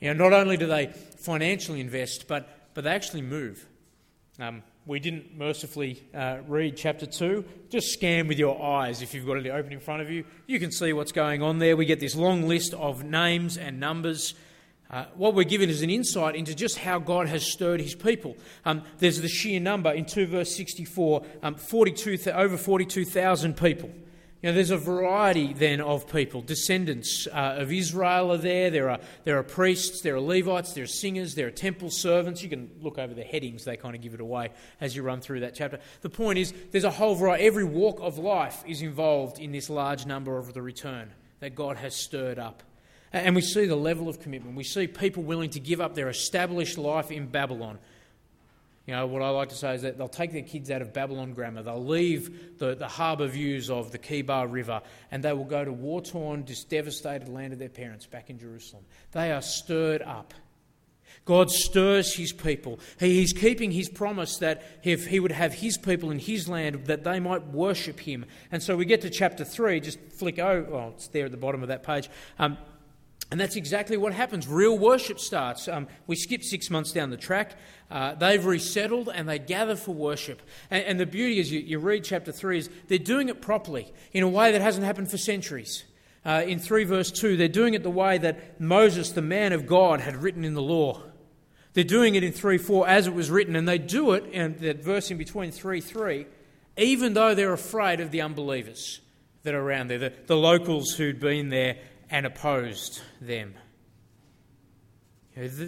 You 0.00 0.12
know, 0.12 0.28
not 0.28 0.38
only 0.38 0.58
do 0.58 0.66
they 0.66 0.88
financially 1.18 1.80
invest, 1.80 2.28
but, 2.28 2.74
but 2.74 2.84
they 2.84 2.90
actually 2.90 3.22
move. 3.22 3.66
Um, 4.38 4.62
we 4.84 5.00
didn't 5.00 5.38
mercifully 5.38 6.02
uh, 6.12 6.38
read 6.46 6.76
chapter 6.76 7.06
2. 7.06 7.42
Just 7.70 7.88
scan 7.94 8.28
with 8.28 8.38
your 8.38 8.62
eyes 8.62 9.00
if 9.00 9.14
you've 9.14 9.26
got 9.26 9.38
it 9.38 9.46
open 9.48 9.72
in 9.72 9.80
front 9.80 10.02
of 10.02 10.10
you. 10.10 10.24
You 10.46 10.60
can 10.60 10.70
see 10.70 10.92
what's 10.92 11.12
going 11.12 11.40
on 11.40 11.58
there. 11.58 11.74
We 11.74 11.86
get 11.86 12.00
this 12.00 12.14
long 12.14 12.46
list 12.46 12.74
of 12.74 13.02
names 13.02 13.56
and 13.56 13.80
numbers. 13.80 14.34
Uh, 14.94 15.06
what 15.16 15.34
we're 15.34 15.42
given 15.42 15.68
is 15.68 15.82
an 15.82 15.90
insight 15.90 16.36
into 16.36 16.54
just 16.54 16.78
how 16.78 17.00
God 17.00 17.26
has 17.26 17.44
stirred 17.44 17.80
his 17.80 17.96
people. 17.96 18.36
Um, 18.64 18.84
there's 18.98 19.20
the 19.20 19.28
sheer 19.28 19.58
number 19.58 19.90
in 19.90 20.04
2 20.04 20.28
verse 20.28 20.54
64 20.54 21.26
um, 21.42 21.56
42, 21.56 22.30
over 22.30 22.56
42,000 22.56 23.56
people. 23.56 23.88
You 24.40 24.50
know, 24.50 24.52
there's 24.52 24.70
a 24.70 24.76
variety 24.76 25.52
then 25.52 25.80
of 25.80 26.08
people. 26.08 26.42
Descendants 26.42 27.26
uh, 27.26 27.56
of 27.58 27.72
Israel 27.72 28.30
are 28.30 28.38
there. 28.38 28.70
There 28.70 28.88
are, 28.88 29.00
there 29.24 29.36
are 29.36 29.42
priests, 29.42 30.02
there 30.02 30.14
are 30.14 30.20
Levites, 30.20 30.74
there 30.74 30.84
are 30.84 30.86
singers, 30.86 31.34
there 31.34 31.48
are 31.48 31.50
temple 31.50 31.90
servants. 31.90 32.44
You 32.44 32.48
can 32.48 32.70
look 32.80 32.96
over 32.96 33.14
the 33.14 33.24
headings, 33.24 33.64
they 33.64 33.76
kind 33.76 33.96
of 33.96 34.00
give 34.00 34.14
it 34.14 34.20
away 34.20 34.52
as 34.80 34.94
you 34.94 35.02
run 35.02 35.20
through 35.20 35.40
that 35.40 35.56
chapter. 35.56 35.80
The 36.02 36.10
point 36.10 36.38
is, 36.38 36.54
there's 36.70 36.84
a 36.84 36.90
whole 36.90 37.16
variety. 37.16 37.46
Every 37.46 37.64
walk 37.64 37.98
of 38.00 38.18
life 38.18 38.62
is 38.64 38.80
involved 38.80 39.40
in 39.40 39.50
this 39.50 39.68
large 39.68 40.06
number 40.06 40.38
of 40.38 40.54
the 40.54 40.62
return 40.62 41.10
that 41.40 41.56
God 41.56 41.78
has 41.78 41.96
stirred 41.96 42.38
up. 42.38 42.62
And 43.14 43.36
we 43.36 43.42
see 43.42 43.66
the 43.66 43.76
level 43.76 44.08
of 44.08 44.18
commitment. 44.18 44.56
We 44.56 44.64
see 44.64 44.88
people 44.88 45.22
willing 45.22 45.50
to 45.50 45.60
give 45.60 45.80
up 45.80 45.94
their 45.94 46.08
established 46.08 46.76
life 46.76 47.12
in 47.12 47.28
Babylon. 47.28 47.78
You 48.86 48.94
know, 48.94 49.06
what 49.06 49.22
I 49.22 49.30
like 49.30 49.50
to 49.50 49.54
say 49.54 49.76
is 49.76 49.82
that 49.82 49.96
they'll 49.96 50.08
take 50.08 50.32
their 50.32 50.42
kids 50.42 50.68
out 50.68 50.82
of 50.82 50.92
Babylon 50.92 51.32
grammar, 51.32 51.62
they'll 51.62 51.82
leave 51.82 52.58
the, 52.58 52.74
the 52.74 52.88
harbour 52.88 53.28
views 53.28 53.70
of 53.70 53.92
the 53.92 54.00
Kebar 54.00 54.50
River, 54.50 54.82
and 55.12 55.22
they 55.22 55.32
will 55.32 55.44
go 55.44 55.64
to 55.64 55.72
war 55.72 56.02
torn, 56.02 56.44
devastated 56.68 57.28
land 57.28 57.52
of 57.52 57.60
their 57.60 57.68
parents 57.68 58.04
back 58.04 58.30
in 58.30 58.38
Jerusalem. 58.38 58.82
They 59.12 59.30
are 59.30 59.40
stirred 59.40 60.02
up. 60.02 60.34
God 61.24 61.50
stirs 61.50 62.14
his 62.14 62.32
people. 62.32 62.80
He, 62.98 63.20
he's 63.20 63.32
keeping 63.32 63.70
his 63.70 63.88
promise 63.88 64.38
that 64.38 64.62
if 64.82 65.06
he 65.06 65.20
would 65.20 65.32
have 65.32 65.54
his 65.54 65.78
people 65.78 66.10
in 66.10 66.18
his 66.18 66.48
land, 66.48 66.86
that 66.86 67.04
they 67.04 67.20
might 67.20 67.46
worship 67.46 68.00
him. 68.00 68.26
And 68.50 68.60
so 68.60 68.76
we 68.76 68.84
get 68.84 69.02
to 69.02 69.08
chapter 69.08 69.44
3, 69.44 69.80
just 69.80 70.00
flick 70.12 70.40
over, 70.40 70.68
well, 70.68 70.92
it's 70.96 71.08
there 71.08 71.26
at 71.26 71.30
the 71.30 71.38
bottom 71.38 71.62
of 71.62 71.68
that 71.68 71.84
page. 71.84 72.10
Um, 72.38 72.58
and 73.34 73.40
that's 73.40 73.56
exactly 73.56 73.96
what 73.96 74.12
happens. 74.12 74.46
Real 74.46 74.78
worship 74.78 75.18
starts. 75.18 75.66
Um, 75.66 75.88
we 76.06 76.14
skip 76.14 76.44
six 76.44 76.70
months 76.70 76.92
down 76.92 77.10
the 77.10 77.16
track. 77.16 77.56
Uh, 77.90 78.14
they've 78.14 78.46
resettled 78.46 79.08
and 79.12 79.28
they 79.28 79.40
gather 79.40 79.74
for 79.74 79.92
worship. 79.92 80.40
And, 80.70 80.84
and 80.84 81.00
the 81.00 81.06
beauty 81.06 81.40
is, 81.40 81.50
you, 81.50 81.58
you, 81.58 81.80
read 81.80 82.04
chapter 82.04 82.30
3, 82.30 82.58
is 82.58 82.70
they're 82.86 82.96
doing 82.96 83.28
it 83.28 83.42
properly 83.42 83.92
in 84.12 84.22
a 84.22 84.28
way 84.28 84.52
that 84.52 84.60
hasn't 84.60 84.86
happened 84.86 85.10
for 85.10 85.18
centuries. 85.18 85.82
Uh, 86.24 86.44
in 86.46 86.60
3 86.60 86.84
verse 86.84 87.10
2, 87.10 87.36
they're 87.36 87.48
doing 87.48 87.74
it 87.74 87.82
the 87.82 87.90
way 87.90 88.18
that 88.18 88.60
Moses, 88.60 89.10
the 89.10 89.20
man 89.20 89.52
of 89.52 89.66
God, 89.66 90.00
had 90.00 90.14
written 90.14 90.44
in 90.44 90.54
the 90.54 90.62
law. 90.62 91.02
They're 91.72 91.82
doing 91.82 92.14
it 92.14 92.22
in 92.22 92.30
3 92.30 92.56
4 92.56 92.86
as 92.86 93.08
it 93.08 93.14
was 93.14 93.32
written, 93.32 93.56
and 93.56 93.66
they 93.66 93.78
do 93.78 94.12
it, 94.12 94.30
and 94.32 94.60
that 94.60 94.84
verse 94.84 95.10
in 95.10 95.18
between 95.18 95.50
3 95.50 95.80
3, 95.80 96.24
even 96.76 97.14
though 97.14 97.34
they're 97.34 97.52
afraid 97.52 97.98
of 97.98 98.12
the 98.12 98.20
unbelievers 98.20 99.00
that 99.42 99.54
are 99.54 99.60
around 99.60 99.88
there, 99.88 99.98
the, 99.98 100.12
the 100.26 100.36
locals 100.36 100.92
who'd 100.92 101.18
been 101.18 101.48
there 101.48 101.78
and 102.14 102.26
opposed 102.26 103.02
them. 103.20 103.54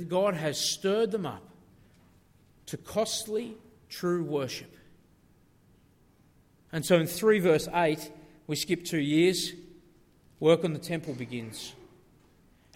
God 0.08 0.34
has 0.34 0.56
stirred 0.56 1.10
them 1.10 1.26
up 1.26 1.42
to 2.66 2.76
costly, 2.76 3.56
true 3.88 4.22
worship. 4.22 4.72
And 6.70 6.86
so 6.86 7.00
in 7.00 7.08
3 7.08 7.40
verse 7.40 7.66
8, 7.74 8.12
we 8.46 8.54
skip 8.54 8.84
two 8.84 9.00
years, 9.00 9.54
work 10.38 10.64
on 10.64 10.72
the 10.72 10.78
temple 10.78 11.14
begins. 11.14 11.74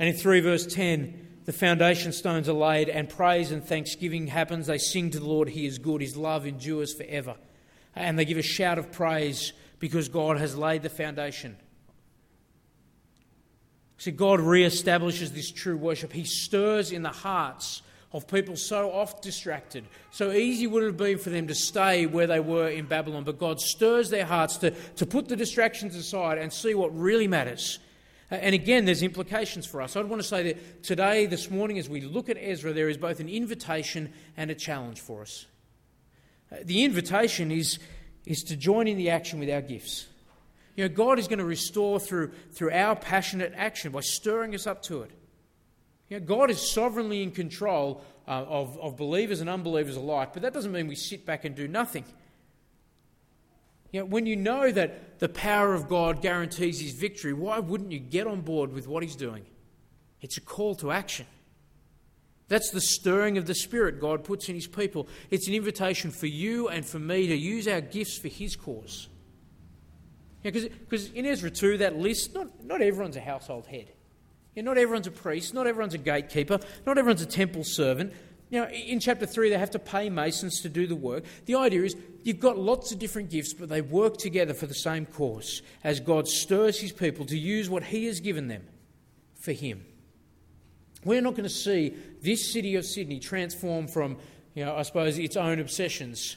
And 0.00 0.08
in 0.08 0.16
3 0.16 0.40
verse 0.40 0.66
10, 0.66 1.28
the 1.44 1.52
foundation 1.52 2.12
stones 2.12 2.48
are 2.48 2.54
laid 2.54 2.88
and 2.88 3.08
praise 3.08 3.52
and 3.52 3.64
thanksgiving 3.64 4.26
happens. 4.26 4.66
They 4.66 4.78
sing 4.78 5.10
to 5.10 5.20
the 5.20 5.28
Lord, 5.28 5.48
He 5.48 5.64
is 5.64 5.78
good, 5.78 6.00
His 6.00 6.16
love 6.16 6.44
endures 6.44 6.92
forever. 6.92 7.36
And 7.94 8.18
they 8.18 8.24
give 8.24 8.38
a 8.38 8.42
shout 8.42 8.78
of 8.78 8.90
praise 8.90 9.52
because 9.78 10.08
God 10.08 10.38
has 10.38 10.56
laid 10.56 10.82
the 10.82 10.90
foundation. 10.90 11.56
See, 14.00 14.12
God 14.12 14.40
re-establishes 14.40 15.32
this 15.32 15.50
true 15.50 15.76
worship. 15.76 16.10
He 16.10 16.24
stirs 16.24 16.90
in 16.90 17.02
the 17.02 17.10
hearts 17.10 17.82
of 18.14 18.26
people 18.26 18.56
so 18.56 18.90
oft 18.90 19.22
distracted. 19.22 19.84
So 20.10 20.32
easy 20.32 20.66
would 20.66 20.84
it 20.84 20.86
have 20.86 20.96
been 20.96 21.18
for 21.18 21.28
them 21.28 21.48
to 21.48 21.54
stay 21.54 22.06
where 22.06 22.26
they 22.26 22.40
were 22.40 22.70
in 22.70 22.86
Babylon, 22.86 23.24
but 23.24 23.38
God 23.38 23.60
stirs 23.60 24.08
their 24.08 24.24
hearts 24.24 24.56
to, 24.58 24.70
to 24.70 25.04
put 25.04 25.28
the 25.28 25.36
distractions 25.36 25.94
aside 25.96 26.38
and 26.38 26.50
see 26.50 26.72
what 26.72 26.98
really 26.98 27.28
matters. 27.28 27.78
And 28.30 28.54
again, 28.54 28.86
there's 28.86 29.02
implications 29.02 29.66
for 29.66 29.82
us. 29.82 29.96
I'd 29.96 30.06
want 30.06 30.22
to 30.22 30.26
say 30.26 30.44
that 30.44 30.82
today, 30.82 31.26
this 31.26 31.50
morning, 31.50 31.78
as 31.78 31.90
we 31.90 32.00
look 32.00 32.30
at 32.30 32.38
Ezra, 32.40 32.72
there 32.72 32.88
is 32.88 32.96
both 32.96 33.20
an 33.20 33.28
invitation 33.28 34.14
and 34.34 34.50
a 34.50 34.54
challenge 34.54 34.98
for 35.02 35.20
us. 35.20 35.44
Uh, 36.50 36.56
the 36.64 36.84
invitation 36.84 37.50
is, 37.50 37.78
is 38.24 38.44
to 38.44 38.56
join 38.56 38.88
in 38.88 38.96
the 38.96 39.10
action 39.10 39.38
with 39.40 39.50
our 39.50 39.60
gifts. 39.60 40.06
You 40.76 40.88
know, 40.88 40.94
God 40.94 41.18
is 41.18 41.28
going 41.28 41.38
to 41.38 41.44
restore 41.44 42.00
through, 42.00 42.32
through 42.52 42.72
our 42.72 42.96
passionate 42.96 43.52
action 43.56 43.92
by 43.92 44.00
stirring 44.00 44.54
us 44.54 44.66
up 44.66 44.82
to 44.84 45.02
it. 45.02 45.10
You 46.08 46.18
know, 46.18 46.26
God 46.26 46.50
is 46.50 46.70
sovereignly 46.70 47.22
in 47.22 47.30
control 47.30 48.02
uh, 48.26 48.44
of, 48.48 48.78
of 48.78 48.96
believers 48.96 49.40
and 49.40 49.50
unbelievers 49.50 49.96
alike, 49.96 50.32
but 50.32 50.42
that 50.42 50.52
doesn't 50.52 50.72
mean 50.72 50.86
we 50.86 50.94
sit 50.94 51.24
back 51.26 51.44
and 51.44 51.54
do 51.54 51.68
nothing. 51.68 52.04
You 53.92 54.00
know, 54.00 54.06
when 54.06 54.26
you 54.26 54.36
know 54.36 54.70
that 54.70 55.18
the 55.18 55.28
power 55.28 55.74
of 55.74 55.88
God 55.88 56.22
guarantees 56.22 56.80
his 56.80 56.92
victory, 56.92 57.32
why 57.32 57.58
wouldn't 57.58 57.92
you 57.92 57.98
get 57.98 58.26
on 58.26 58.40
board 58.40 58.72
with 58.72 58.86
what 58.86 59.02
he's 59.02 59.16
doing? 59.16 59.44
It's 60.20 60.36
a 60.36 60.40
call 60.40 60.74
to 60.76 60.92
action. 60.92 61.26
That's 62.48 62.70
the 62.70 62.80
stirring 62.80 63.38
of 63.38 63.46
the 63.46 63.54
Spirit 63.54 64.00
God 64.00 64.24
puts 64.24 64.48
in 64.48 64.56
his 64.56 64.66
people. 64.66 65.08
It's 65.30 65.46
an 65.46 65.54
invitation 65.54 66.10
for 66.10 66.26
you 66.26 66.68
and 66.68 66.84
for 66.84 66.98
me 66.98 67.28
to 67.28 67.36
use 67.36 67.68
our 67.68 67.80
gifts 67.80 68.18
for 68.18 68.28
his 68.28 68.56
cause. 68.56 69.08
Because 70.42 71.10
in 71.12 71.26
Ezra 71.26 71.50
2, 71.50 71.78
that 71.78 71.96
list, 71.96 72.34
not, 72.34 72.64
not 72.64 72.80
everyone's 72.80 73.16
a 73.16 73.20
household 73.20 73.66
head. 73.66 73.92
Yeah, 74.54 74.62
not 74.62 74.78
everyone's 74.78 75.06
a 75.06 75.12
priest, 75.12 75.54
not 75.54 75.66
everyone's 75.66 75.94
a 75.94 75.98
gatekeeper, 75.98 76.58
not 76.86 76.98
everyone's 76.98 77.22
a 77.22 77.26
temple 77.26 77.62
servant. 77.64 78.12
Now, 78.50 78.66
in 78.66 78.98
chapter 78.98 79.26
3, 79.26 79.50
they 79.50 79.58
have 79.58 79.70
to 79.72 79.78
pay 79.78 80.10
masons 80.10 80.60
to 80.62 80.68
do 80.68 80.86
the 80.86 80.96
work. 80.96 81.24
The 81.46 81.54
idea 81.54 81.82
is 81.82 81.94
you've 82.24 82.40
got 82.40 82.58
lots 82.58 82.90
of 82.90 82.98
different 82.98 83.30
gifts, 83.30 83.52
but 83.54 83.68
they 83.68 83.80
work 83.80 84.16
together 84.16 84.54
for 84.54 84.66
the 84.66 84.74
same 84.74 85.06
cause 85.06 85.62
as 85.84 86.00
God 86.00 86.26
stirs 86.26 86.80
his 86.80 86.90
people 86.90 87.26
to 87.26 87.38
use 87.38 87.70
what 87.70 87.84
he 87.84 88.06
has 88.06 88.18
given 88.18 88.48
them 88.48 88.66
for 89.38 89.52
him. 89.52 89.84
We're 91.04 91.22
not 91.22 91.34
going 91.34 91.48
to 91.48 91.54
see 91.54 91.94
this 92.20 92.52
city 92.52 92.74
of 92.74 92.84
Sydney 92.84 93.20
transform 93.20 93.86
from, 93.86 94.16
you 94.54 94.64
know, 94.64 94.74
I 94.74 94.82
suppose, 94.82 95.16
its 95.16 95.36
own 95.36 95.60
obsessions 95.60 96.36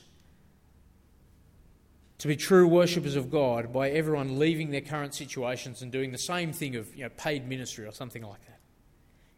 to 2.24 2.30
be 2.30 2.38
true 2.38 2.66
worshippers 2.66 3.18
of 3.18 3.30
God 3.30 3.74
by 3.74 3.90
everyone 3.90 4.40
leaving 4.40 4.72
their 4.72 4.80
current 4.80 5.14
situations 5.14 5.82
and 5.82 5.92
doing 5.92 6.14
the 6.14 6.18
same 6.18 6.54
thing 6.54 6.78
of 6.78 6.96
you 6.96 7.04
know, 7.04 7.10
paid 7.18 7.50
ministry 7.50 7.86
or 7.86 7.92
something 7.92 8.24
like 8.24 8.40
that. 8.46 8.62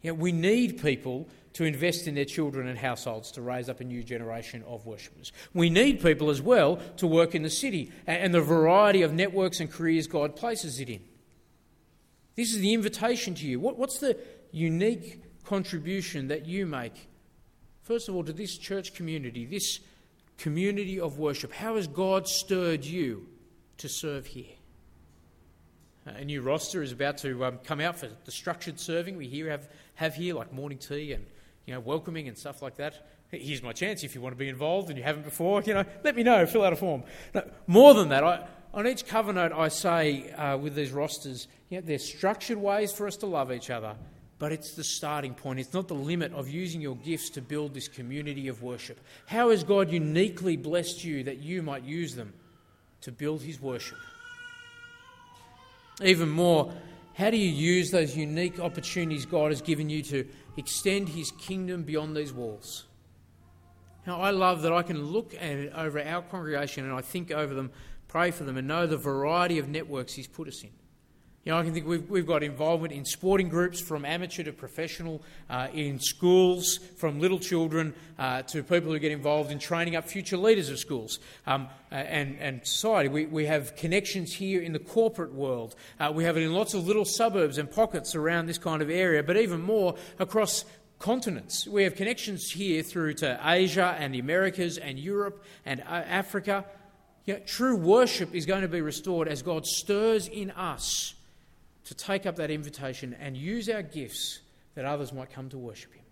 You 0.04 0.12
know, 0.12 0.13
we 0.13 0.32
need 0.32 0.80
people 0.80 1.28
to 1.54 1.63
invest 1.63 2.08
in 2.08 2.13
their 2.13 2.26
children 2.26 2.67
and 2.67 2.78
households 2.78 3.32
to 3.32 3.41
raise 3.41 3.69
up 3.69 3.80
a 3.80 3.84
new 3.84 4.04
generation 4.04 4.63
of 4.67 4.86
worshippers. 4.86 5.32
We 5.52 5.71
need 5.71 6.00
people 6.00 6.30
as 6.30 6.43
well 6.43 6.76
to 6.98 7.08
work 7.08 7.34
in 7.34 7.41
the 7.41 7.50
city 7.50 7.91
and 8.06 8.36
the 8.36 8.41
variety 8.41 9.02
of 9.02 9.12
networks 9.12 9.60
and 9.60 9.71
careers 9.71 10.06
God 10.06 10.36
places 10.36 10.80
it 10.80 10.88
in. 10.88 11.02
This 12.36 12.54
is 12.54 12.60
the 12.60 12.76
invitation 12.76 13.34
to 13.34 13.48
you. 13.48 13.60
What, 13.60 13.80
what's 13.80 13.98
the 13.98 14.15
unique 14.52 15.24
contribution 15.43 16.28
that 16.28 16.45
you 16.45 16.67
make, 16.67 17.10
first 17.82 18.10
of 18.10 18.15
all, 18.15 18.24
to 18.26 18.34
this 18.34 18.60
church 18.60 18.93
community, 18.93 19.43
this 19.43 19.80
community 20.38 21.00
of 21.00 21.17
worship? 21.17 21.52
How 21.54 21.76
has 21.76 21.88
God 21.88 22.28
stirred 22.28 22.86
you 22.86 23.28
to 23.78 23.89
serve 23.89 24.26
here? 24.26 24.56
A 26.06 26.24
new 26.24 26.41
roster 26.41 26.84
is 26.84 26.91
about 26.91 27.17
to 27.19 27.45
um, 27.45 27.58
come 27.63 27.82
out 27.82 27.98
for 27.98 28.08
the 28.26 28.32
structured 28.32 28.80
serving 28.80 29.17
we 29.17 29.28
here 29.28 29.50
have, 29.50 29.67
have 29.95 30.13
here, 30.13 30.36
like 30.36 30.54
morning 30.54 30.78
tea 30.78 31.13
and 31.13 31.26
you 31.65 31.74
know, 31.74 31.80
welcoming 31.80 32.28
and 32.28 32.38
stuff 32.38 32.62
like 32.62 32.76
that. 32.78 33.08
Here's 33.32 33.63
my 33.63 33.74
chance 33.74 34.04
if 34.04 34.13
you 34.13 34.21
want 34.21 34.34
to 34.34 34.38
be 34.38 34.48
involved 34.48 34.89
and 34.89 34.98
you 34.98 35.04
haven't 35.04 35.24
before, 35.24 35.62
you 35.63 35.74
know, 35.74 35.84
let 36.04 36.15
me 36.15 36.24
know, 36.24 36.45
fill 36.45 36.63
out 36.63 36.74
a 36.74 36.76
form. 36.76 37.04
No, 37.34 37.43
more 37.67 37.93
than 37.95 38.10
that, 38.10 38.24
I, 38.24 38.48
on 38.74 38.88
each 38.88 39.08
cover 39.08 39.34
note, 39.34 39.52
I 39.52 39.69
say 39.69 40.32
uh, 40.32 40.58
with 40.58 40.76
these 40.76 40.91
rosters, 40.91 41.48
you 41.69 41.80
know, 41.80 41.88
there's 41.88 42.06
structured 42.06 42.58
ways 42.58 42.91
for 42.91 43.08
us 43.08 43.17
to 43.17 43.26
love 43.26 43.52
each 43.52 43.69
other, 43.69 43.95
but 44.38 44.52
it's 44.52 44.74
the 44.74 44.84
starting 44.84 45.34
point. 45.34 45.60
It's 45.60 45.74
not 45.74 45.88
the 45.88 45.95
limit 45.95 46.34
of 46.34 46.50
using 46.50 46.82
your 46.82 46.95
gifts 46.98 47.30
to 47.32 47.41
build 47.41 47.74
this 47.74 47.88
community 47.88 48.48
of 48.48 48.62
worship. 48.62 49.00
How 49.28 49.50
has 49.50 49.63
God 49.63 49.91
uniquely 49.91 50.58
blessed 50.58 51.04
you 51.04 51.24
that 51.24 51.38
you 51.38 51.62
might 51.62 51.84
use 51.84 52.15
them 52.15 52.34
to 53.02 53.12
build 53.12 53.41
His 53.41 53.62
worship? 53.62 53.98
Even 56.04 56.30
more, 56.30 56.74
how 57.13 57.30
do 57.30 57.38
you 57.38 57.50
use 57.50 57.91
those 57.91 58.17
unique 58.17 58.60
opportunities 58.60 59.26
God 59.26 59.52
has 59.52 59.62
given 59.62 59.89
you 59.89 60.04
to 60.04 60.28
extend 60.58 61.10
his 61.10 61.32
kingdom 61.32 61.84
beyond 61.84 62.15
these 62.15 62.34
walls. 62.34 62.86
Now, 64.08 64.21
I 64.21 64.30
love 64.32 64.62
that 64.62 64.74
I 64.74 64.84
can 64.84 65.04
look 65.04 65.34
at 65.34 65.74
over 65.74 66.02
our 66.02 66.21
congregation 66.21 66.86
and 66.86 66.93
I 66.93 67.02
think 67.02 67.32
over 67.32 67.54
them, 67.54 67.71
pray 68.08 68.32
for 68.32 68.43
them, 68.43 68.56
and 68.56 68.67
know 68.67 68.86
the 68.86 68.98
variety 68.98 69.58
of 69.58 69.67
networks 69.67 70.13
he's 70.13 70.28
put 70.28 70.48
us 70.48 70.63
in. 70.63 70.69
You 71.45 71.51
know, 71.51 71.60
I 71.60 71.63
can 71.63 71.75
think 71.75 71.86
we've, 71.86 72.10
we've 72.10 72.25
got 72.25 72.41
involvement 72.41 72.91
in 72.91 73.05
sporting 73.05 73.49
groups 73.49 73.79
from 73.79 74.03
amateur 74.03 74.41
to 74.41 74.51
professional, 74.51 75.21
uh, 75.47 75.67
in 75.75 75.99
schools, 75.99 76.79
from 76.97 77.19
little 77.19 77.38
children 77.38 77.93
uh, 78.17 78.41
to 78.41 78.63
people 78.63 78.91
who 78.91 78.97
get 78.97 79.12
involved 79.12 79.51
in 79.51 79.60
training 79.60 79.95
up 79.95 80.10
future 80.10 80.38
leaders 80.38 80.71
of 80.71 80.79
schools 80.79 81.19
um, 81.45 81.67
and, 81.91 82.39
and 82.39 82.65
society. 82.65 83.10
We, 83.10 83.27
we 83.27 83.45
have 83.45 83.75
connections 83.75 84.34
here 84.34 84.60
in 84.60 84.73
the 84.73 84.79
corporate 84.79 85.36
world. 85.36 85.75
Uh, 85.99 86.12
we 86.12 86.23
have 86.23 86.36
it 86.36 86.41
in 86.41 86.51
lots 86.51 86.73
of 86.73 86.88
little 86.88 87.05
suburbs 87.05 87.60
and 87.60 87.69
pockets 87.69 88.15
around 88.15 88.47
this 88.47 88.58
kind 88.58 88.81
of 88.81 88.89
area, 88.89 89.21
but 89.21 89.38
even 89.38 89.62
more 89.62 89.97
across 90.17 90.65
continents. 90.97 91.67
We 91.67 91.84
have 91.84 91.93
connections 91.93 92.49
here 92.49 92.81
through 92.81 93.13
to 93.15 93.39
Asia 93.45 93.95
and 93.99 94.15
the 94.15 94.19
Americas 94.19 94.79
and 94.79 94.97
Europe 94.97 95.45
and 95.63 95.81
uh, 95.81 95.84
Africa. 96.08 96.65
You 97.25 97.36
know, 97.36 97.39
true 97.45 97.75
worship 97.75 98.34
is 98.34 98.47
going 98.47 98.63
to 98.63 98.67
be 98.67 98.81
restored 98.81 99.27
as 99.27 99.43
God 99.43 99.67
stirs 99.67 100.27
in 100.27 100.49
us 100.49 101.13
to 101.86 101.93
take 101.93 102.26
up 102.26 102.36
that 102.36 102.52
invitation 102.52 103.15
and 103.19 103.38
use 103.38 103.69
our 103.69 103.82
gifts 103.82 104.39
that 104.76 104.86
others 104.86 105.13
might 105.13 105.32
come 105.32 105.50
to 105.50 105.58
worship 105.58 105.93
Him. 105.93 106.04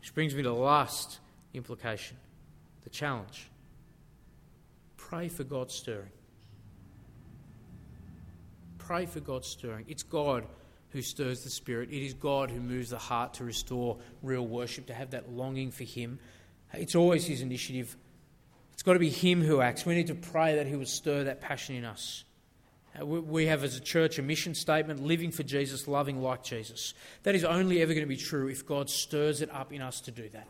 Which 0.00 0.14
brings 0.14 0.34
me 0.34 0.42
to 0.42 0.48
the 0.48 0.54
last 0.54 1.18
implication 1.54 2.16
the 2.84 2.90
challenge. 2.90 3.48
Pray 4.96 5.28
for 5.28 5.44
God's 5.44 5.74
stirring. 5.74 6.10
Pray 8.78 9.06
for 9.06 9.20
God's 9.20 9.46
stirring. 9.46 9.84
It's 9.88 10.02
God 10.02 10.44
who 10.90 11.00
stirs 11.00 11.42
the 11.42 11.50
spirit, 11.50 11.88
it 11.90 12.04
is 12.04 12.12
God 12.12 12.50
who 12.50 12.60
moves 12.60 12.90
the 12.90 12.98
heart 12.98 13.34
to 13.34 13.44
restore 13.44 13.96
real 14.22 14.46
worship, 14.46 14.86
to 14.86 14.94
have 14.94 15.12
that 15.12 15.32
longing 15.32 15.70
for 15.70 15.84
Him. 15.84 16.18
It's 16.74 16.94
always 16.94 17.24
His 17.24 17.40
initiative. 17.40 17.96
It's 18.74 18.82
got 18.82 18.94
to 18.94 18.98
be 18.98 19.08
Him 19.08 19.40
who 19.42 19.60
acts. 19.60 19.86
We 19.86 19.94
need 19.94 20.08
to 20.08 20.14
pray 20.14 20.56
that 20.56 20.66
He 20.66 20.76
will 20.76 20.84
stir 20.84 21.24
that 21.24 21.40
passion 21.40 21.76
in 21.76 21.84
us. 21.84 22.24
Uh, 23.00 23.06
we 23.06 23.46
have 23.46 23.64
as 23.64 23.76
a 23.76 23.80
church 23.80 24.18
a 24.18 24.22
mission 24.22 24.54
statement 24.54 25.02
living 25.02 25.30
for 25.30 25.42
Jesus, 25.42 25.88
loving 25.88 26.20
like 26.20 26.44
Jesus. 26.44 26.94
That 27.22 27.34
is 27.34 27.44
only 27.44 27.80
ever 27.80 27.94
going 27.94 28.04
to 28.04 28.08
be 28.08 28.16
true 28.16 28.48
if 28.48 28.66
God 28.66 28.90
stirs 28.90 29.40
it 29.40 29.50
up 29.52 29.72
in 29.72 29.80
us 29.80 30.00
to 30.02 30.10
do 30.10 30.28
that. 30.30 30.46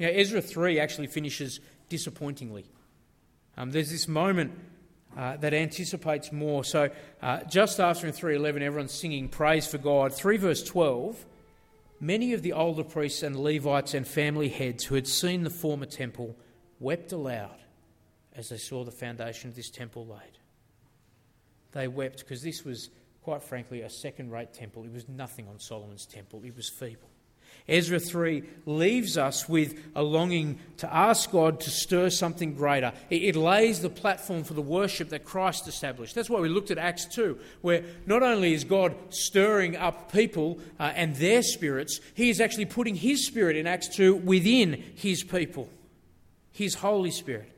Now, 0.00 0.08
Ezra 0.08 0.42
3 0.42 0.80
actually 0.80 1.06
finishes 1.06 1.60
disappointingly. 1.88 2.64
Um, 3.56 3.70
there's 3.70 3.90
this 3.90 4.08
moment 4.08 4.52
uh, 5.16 5.36
that 5.36 5.54
anticipates 5.54 6.32
more. 6.32 6.64
So, 6.64 6.90
uh, 7.20 7.44
just 7.44 7.78
after 7.78 8.06
in 8.06 8.12
311, 8.12 8.62
everyone's 8.62 8.92
singing 8.92 9.28
praise 9.28 9.66
for 9.66 9.78
God. 9.78 10.12
3 10.14 10.36
verse 10.38 10.62
12 10.62 11.26
Many 12.00 12.32
of 12.32 12.42
the 12.42 12.52
older 12.52 12.82
priests 12.82 13.22
and 13.22 13.36
Levites 13.36 13.94
and 13.94 14.04
family 14.04 14.48
heads 14.48 14.84
who 14.84 14.96
had 14.96 15.06
seen 15.06 15.44
the 15.44 15.50
former 15.50 15.86
temple 15.86 16.34
wept 16.80 17.12
aloud 17.12 17.61
as 18.36 18.48
they 18.48 18.56
saw 18.56 18.84
the 18.84 18.90
foundation 18.90 19.50
of 19.50 19.56
this 19.56 19.70
temple 19.70 20.06
laid. 20.06 20.38
They 21.72 21.88
wept 21.88 22.18
because 22.20 22.42
this 22.42 22.64
was, 22.64 22.90
quite 23.22 23.42
frankly, 23.42 23.82
a 23.82 23.90
second 23.90 24.30
rate 24.30 24.52
temple. 24.52 24.84
It 24.84 24.92
was 24.92 25.08
nothing 25.08 25.48
on 25.48 25.58
Solomon's 25.58 26.06
temple, 26.06 26.42
it 26.44 26.56
was 26.56 26.68
feeble. 26.68 27.08
Ezra 27.68 28.00
3 28.00 28.42
leaves 28.66 29.16
us 29.16 29.48
with 29.48 29.78
a 29.94 30.02
longing 30.02 30.58
to 30.78 30.92
ask 30.92 31.30
God 31.30 31.60
to 31.60 31.70
stir 31.70 32.10
something 32.10 32.54
greater. 32.54 32.92
It, 33.08 33.36
lays 33.36 33.80
the 33.80 33.88
platform 33.88 34.42
for 34.42 34.54
the 34.54 34.62
worship 34.62 35.10
that 35.10 35.24
Christ 35.24 35.68
established. 35.68 36.14
That's 36.14 36.30
why 36.30 36.40
we 36.40 36.48
looked 36.48 36.70
at 36.70 36.78
Acts 36.78 37.06
2, 37.14 37.38
where 37.60 37.84
not 38.04 38.22
only 38.22 38.52
is 38.52 38.64
God 38.64 38.94
stirring 39.10 39.76
up 39.76 40.10
people 40.10 40.58
uh, 40.80 40.92
and 40.94 41.14
their 41.16 41.42
spirits, 41.42 42.00
He 42.14 42.30
is 42.30 42.40
actually 42.40 42.66
putting 42.66 42.96
His 42.96 43.26
Spirit 43.26 43.56
in 43.56 43.66
Acts 43.66 43.88
2 43.94 44.16
within 44.16 44.82
His 44.96 45.22
people, 45.22 45.68
His 46.50 46.74
Holy 46.74 47.10
Spirit. 47.10 47.51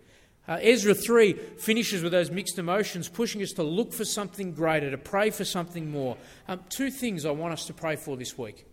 Uh, 0.47 0.59
Ezra 0.61 0.95
3 0.95 1.33
finishes 1.33 2.03
with 2.03 2.13
those 2.13 2.31
mixed 2.31 2.59
emotions, 2.59 3.09
pushing 3.09 3.43
us 3.43 3.53
to 3.53 3.63
look 3.63 3.93
for 3.93 4.05
something 4.05 4.53
greater, 4.53 4.91
to 4.91 4.99
pray 4.99 5.31
for 5.31 5.45
something 5.45 5.91
more. 5.91 6.17
Um, 6.49 6.61
two 6.69 6.91
things 6.91 7.25
I 7.25 7.31
want 7.31 7.55
us 7.55 7.67
to 7.67 7.73
pray 7.73 7.97
for 7.97 8.17
this 8.17 8.37
week. 8.37 8.67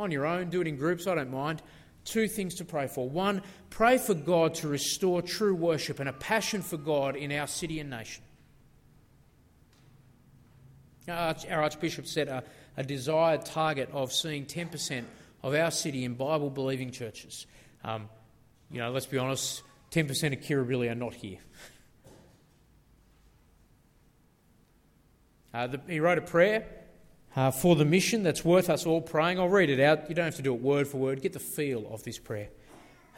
On 0.00 0.10
your 0.10 0.26
own, 0.26 0.50
do 0.50 0.60
it 0.60 0.66
in 0.66 0.76
groups, 0.76 1.06
I 1.06 1.14
don't 1.14 1.30
mind. 1.30 1.62
Two 2.04 2.26
things 2.26 2.56
to 2.56 2.64
pray 2.64 2.88
for. 2.88 3.08
One, 3.08 3.42
pray 3.70 3.98
for 3.98 4.14
God 4.14 4.54
to 4.56 4.68
restore 4.68 5.22
true 5.22 5.54
worship 5.54 6.00
and 6.00 6.08
a 6.08 6.12
passion 6.12 6.60
for 6.60 6.76
God 6.76 7.14
in 7.14 7.30
our 7.30 7.46
city 7.46 7.78
and 7.78 7.90
nation. 7.90 8.24
Our 11.08 11.36
Archbishop 11.50 12.06
set 12.06 12.26
a, 12.26 12.42
a 12.76 12.82
desired 12.82 13.44
target 13.44 13.90
of 13.92 14.12
seeing 14.12 14.46
10% 14.46 15.04
of 15.44 15.54
our 15.54 15.70
city 15.70 16.04
in 16.04 16.14
Bible 16.14 16.50
believing 16.50 16.90
churches. 16.90 17.46
Um, 17.84 18.08
you 18.70 18.78
know, 18.78 18.90
let's 18.90 19.06
be 19.06 19.18
honest, 19.18 19.62
10% 19.92 20.32
of 20.32 20.40
Kirribilli 20.40 20.90
are 20.90 20.94
not 20.94 21.14
here. 21.14 21.38
Uh, 25.52 25.66
the, 25.66 25.80
he 25.86 26.00
wrote 26.00 26.16
a 26.16 26.22
prayer 26.22 26.66
uh, 27.36 27.50
for 27.50 27.76
the 27.76 27.84
mission 27.84 28.22
that's 28.22 28.44
worth 28.44 28.70
us 28.70 28.86
all 28.86 29.02
praying. 29.02 29.38
I'll 29.38 29.50
read 29.50 29.68
it 29.68 29.80
out. 29.80 30.08
You 30.08 30.14
don't 30.14 30.24
have 30.24 30.36
to 30.36 30.42
do 30.42 30.54
it 30.54 30.62
word 30.62 30.88
for 30.88 30.96
word. 30.96 31.20
Get 31.20 31.34
the 31.34 31.38
feel 31.38 31.86
of 31.92 32.02
this 32.04 32.18
prayer. 32.18 32.48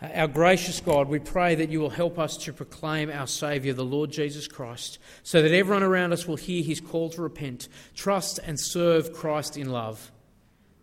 Uh, 0.03 0.07
our 0.15 0.27
gracious 0.27 0.81
God, 0.81 1.09
we 1.09 1.21
pray 1.21 1.55
that 1.55 1.71
you 1.71 1.79
will 1.79 1.91
help 1.91 2.19
us 2.19 2.37
to 2.39 2.53
proclaim 2.53 3.09
our 3.09 3.29
Saviour, 3.29 3.73
the 3.73 3.85
Lord 3.85 4.11
Jesus 4.11 4.49
Christ, 4.49 4.99
so 5.23 5.43
that 5.43 5.53
everyone 5.53 5.85
around 5.85 6.13
us 6.13 6.27
will 6.27 6.37
hear 6.37 6.65
his 6.65 6.81
call 6.81 7.09
to 7.11 7.23
repent, 7.23 7.69
trust 7.95 8.41
and 8.45 8.59
serve 8.59 9.13
Christ 9.13 9.57
in 9.57 9.71
love, 9.71 10.11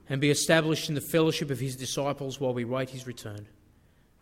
and 0.07 0.21
be 0.21 0.31
established 0.31 0.87
in 0.87 0.95
the 0.95 1.01
fellowship 1.01 1.51
of 1.51 1.59
his 1.59 1.75
disciples 1.75 2.39
while 2.39 2.53
we 2.53 2.63
wait 2.63 2.91
his 2.91 3.05
return. 3.05 3.47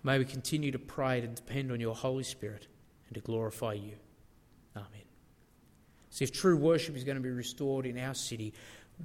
May 0.03 0.17
we 0.17 0.25
continue 0.25 0.71
to 0.71 0.79
pray 0.79 1.21
and 1.21 1.35
depend 1.35 1.71
on 1.71 1.79
your 1.79 1.95
Holy 1.95 2.23
Spirit 2.23 2.67
and 3.07 3.15
to 3.15 3.21
glorify 3.21 3.73
you. 3.73 3.93
Amen. 4.75 5.03
So, 6.09 6.23
if 6.23 6.31
true 6.31 6.57
worship 6.57 6.95
is 6.95 7.03
going 7.03 7.17
to 7.17 7.23
be 7.23 7.29
restored 7.29 7.85
in 7.85 7.97
our 7.97 8.13
city, 8.13 8.53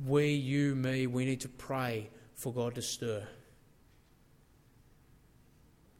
we, 0.06 0.28
you, 0.28 0.74
me, 0.74 1.06
we 1.06 1.24
need 1.24 1.40
to 1.40 1.48
pray 1.48 2.10
for 2.34 2.52
God 2.52 2.74
to 2.76 2.82
stir. 2.82 3.26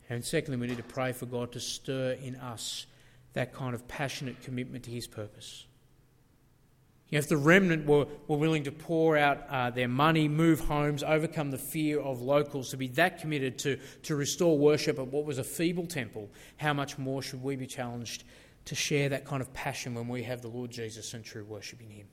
And 0.08 0.24
secondly, 0.24 0.58
we 0.60 0.66
need 0.66 0.76
to 0.76 0.82
pray 0.82 1.12
for 1.12 1.26
God 1.26 1.52
to 1.52 1.60
stir 1.60 2.12
in 2.22 2.36
us 2.36 2.86
that 3.32 3.52
kind 3.52 3.74
of 3.74 3.86
passionate 3.88 4.42
commitment 4.42 4.84
to 4.84 4.90
His 4.90 5.06
purpose. 5.06 5.66
If 7.14 7.28
the 7.28 7.36
remnant 7.36 7.86
were, 7.86 8.06
were 8.26 8.36
willing 8.36 8.64
to 8.64 8.72
pour 8.72 9.16
out 9.16 9.44
uh, 9.48 9.70
their 9.70 9.86
money, 9.86 10.26
move 10.26 10.58
homes, 10.58 11.04
overcome 11.04 11.52
the 11.52 11.58
fear 11.58 12.00
of 12.00 12.20
locals, 12.20 12.70
to 12.70 12.76
be 12.76 12.88
that 12.88 13.20
committed 13.20 13.56
to, 13.60 13.78
to 14.02 14.16
restore 14.16 14.58
worship 14.58 14.98
at 14.98 15.06
what 15.06 15.24
was 15.24 15.38
a 15.38 15.44
feeble 15.44 15.86
temple, 15.86 16.28
how 16.56 16.72
much 16.72 16.98
more 16.98 17.22
should 17.22 17.40
we 17.40 17.54
be 17.54 17.68
challenged 17.68 18.24
to 18.64 18.74
share 18.74 19.10
that 19.10 19.24
kind 19.24 19.40
of 19.40 19.52
passion 19.52 19.94
when 19.94 20.08
we 20.08 20.24
have 20.24 20.42
the 20.42 20.48
Lord 20.48 20.72
Jesus 20.72 21.14
and 21.14 21.24
true 21.24 21.44
worship 21.44 21.80
in 21.80 21.88
Him? 21.88 22.06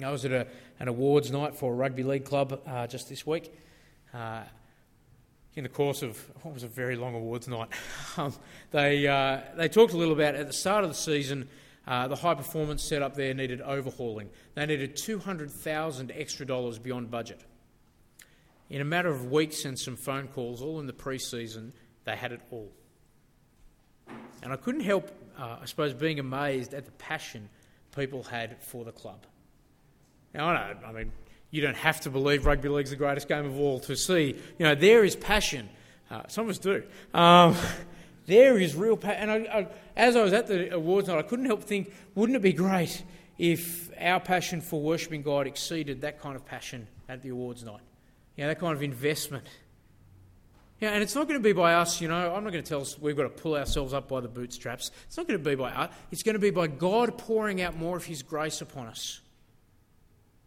I 0.00 0.12
was 0.12 0.24
at 0.24 0.30
a, 0.30 0.46
an 0.78 0.86
awards 0.86 1.32
night 1.32 1.56
for 1.56 1.72
a 1.72 1.74
rugby 1.74 2.04
league 2.04 2.24
club 2.24 2.60
uh, 2.64 2.86
just 2.86 3.08
this 3.08 3.26
week. 3.26 3.52
Uh, 4.12 4.42
in 5.56 5.64
the 5.64 5.68
course 5.68 6.02
of 6.02 6.16
what 6.42 6.54
was 6.54 6.62
a 6.62 6.68
very 6.68 6.94
long 6.94 7.16
awards 7.16 7.48
night, 7.48 7.70
um, 8.16 8.32
they, 8.70 9.04
uh, 9.08 9.40
they 9.56 9.68
talked 9.68 9.94
a 9.94 9.96
little 9.96 10.14
about 10.14 10.36
at 10.36 10.46
the 10.46 10.52
start 10.52 10.84
of 10.84 10.90
the 10.90 10.94
season 10.94 11.48
Uh, 11.86 12.08
the 12.08 12.16
high 12.16 12.34
performance 12.34 12.82
setup 12.82 13.14
there 13.14 13.34
needed 13.34 13.60
overhauling. 13.60 14.30
They 14.54 14.64
needed 14.64 14.96
200,000 14.96 16.12
extra 16.14 16.46
dollars 16.46 16.78
beyond 16.78 17.10
budget. 17.10 17.40
In 18.70 18.80
a 18.80 18.84
matter 18.84 19.10
of 19.10 19.30
weeks 19.30 19.64
and 19.66 19.78
some 19.78 19.96
phone 19.96 20.28
calls, 20.28 20.62
all 20.62 20.80
in 20.80 20.86
the 20.86 20.92
pre 20.94 21.18
season, 21.18 21.72
they 22.04 22.16
had 22.16 22.32
it 22.32 22.40
all. 22.50 22.72
And 24.42 24.52
I 24.52 24.56
couldn't 24.56 24.82
help, 24.82 25.10
uh, 25.38 25.58
I 25.60 25.66
suppose, 25.66 25.92
being 25.92 26.18
amazed 26.18 26.72
at 26.74 26.86
the 26.86 26.92
passion 26.92 27.48
people 27.94 28.22
had 28.22 28.62
for 28.62 28.84
the 28.84 28.92
club. 28.92 29.26
Now, 30.34 30.48
I 30.48 30.72
know, 30.72 30.78
I 30.86 30.92
mean, 30.92 31.12
you 31.50 31.62
don't 31.62 31.76
have 31.76 32.00
to 32.00 32.10
believe 32.10 32.46
rugby 32.46 32.68
league's 32.68 32.90
the 32.90 32.96
greatest 32.96 33.28
game 33.28 33.44
of 33.44 33.58
all 33.58 33.78
to 33.80 33.96
see. 33.96 34.36
You 34.58 34.66
know, 34.66 34.74
there 34.74 35.04
is 35.04 35.14
passion. 35.16 35.68
Uh, 36.10 36.22
some 36.28 36.46
of 36.46 36.50
us 36.50 36.58
do. 36.58 36.82
Um, 37.12 37.56
there 38.26 38.58
is 38.58 38.74
real 38.74 38.96
passion. 38.96 39.30
And 39.30 39.48
I, 39.48 39.58
I, 39.58 39.68
as 39.96 40.16
I 40.16 40.22
was 40.22 40.32
at 40.32 40.46
the 40.46 40.74
awards 40.74 41.08
night, 41.08 41.18
I 41.18 41.22
couldn't 41.22 41.46
help 41.46 41.62
think, 41.62 41.92
wouldn't 42.14 42.36
it 42.36 42.42
be 42.42 42.52
great 42.52 43.02
if 43.38 43.90
our 44.00 44.20
passion 44.20 44.60
for 44.60 44.80
worshipping 44.80 45.22
God 45.22 45.46
exceeded 45.46 46.02
that 46.02 46.20
kind 46.20 46.36
of 46.36 46.44
passion 46.44 46.86
at 47.08 47.22
the 47.22 47.30
awards 47.30 47.64
night? 47.64 47.80
You 48.36 48.44
know, 48.44 48.48
that 48.48 48.60
kind 48.60 48.74
of 48.74 48.82
investment. 48.82 49.46
Yeah, 50.80 50.90
and 50.90 51.02
it's 51.02 51.14
not 51.14 51.28
going 51.28 51.40
to 51.40 51.42
be 51.42 51.52
by 51.52 51.74
us, 51.74 52.00
you 52.00 52.08
know, 52.08 52.34
I'm 52.34 52.44
not 52.44 52.52
going 52.52 52.64
to 52.64 52.68
tell 52.68 52.80
us 52.80 52.98
we've 52.98 53.16
got 53.16 53.22
to 53.22 53.28
pull 53.28 53.54
ourselves 53.54 53.94
up 53.94 54.08
by 54.08 54.20
the 54.20 54.28
bootstraps. 54.28 54.90
It's 55.06 55.16
not 55.16 55.28
going 55.28 55.42
to 55.42 55.48
be 55.48 55.54
by 55.54 55.70
us. 55.70 55.94
It's 56.10 56.22
going 56.22 56.34
to 56.34 56.40
be 56.40 56.50
by 56.50 56.66
God 56.66 57.16
pouring 57.16 57.62
out 57.62 57.76
more 57.76 57.96
of 57.96 58.04
His 58.04 58.22
grace 58.22 58.60
upon 58.60 58.88
us. 58.88 59.20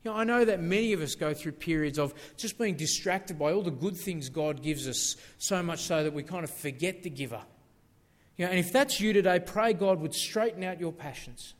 You 0.03 0.11
know, 0.11 0.17
I 0.17 0.25
know 0.25 0.45
that 0.45 0.61
many 0.61 0.93
of 0.93 1.01
us 1.01 1.15
go 1.15 1.33
through 1.33 1.53
periods 1.53 1.97
of 1.97 2.13
just 2.35 2.57
being 2.57 2.75
distracted 2.75 3.39
by 3.39 3.51
all 3.51 3.63
the 3.63 3.71
good 3.71 3.97
things 3.97 4.29
God 4.29 4.61
gives 4.61 4.87
us, 4.87 5.15
so 5.37 5.63
much 5.63 5.79
so 5.79 6.03
that 6.03 6.13
we 6.13 6.23
kind 6.23 6.43
of 6.43 6.51
forget 6.51 7.03
the 7.03 7.09
giver. 7.09 7.41
You 8.37 8.45
know, 8.45 8.51
and 8.51 8.59
if 8.59 8.71
that's 8.71 8.99
you 8.99 9.13
today, 9.13 9.39
pray 9.39 9.73
God 9.73 9.99
would 9.99 10.13
straighten 10.13 10.63
out 10.63 10.79
your 10.79 10.93
passions. 10.93 11.55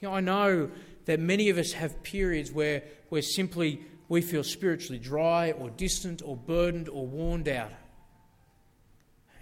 You 0.00 0.08
know, 0.08 0.14
I 0.14 0.20
know 0.20 0.70
that 1.06 1.20
many 1.20 1.48
of 1.48 1.58
us 1.58 1.72
have 1.72 2.02
periods 2.02 2.52
where 2.52 2.82
we're 3.08 3.22
simply 3.22 3.80
we 4.08 4.20
feel 4.20 4.44
spiritually 4.44 4.98
dry 4.98 5.52
or 5.52 5.70
distant 5.70 6.22
or 6.24 6.36
burdened 6.36 6.88
or 6.88 7.06
worn 7.06 7.48
out. 7.48 7.72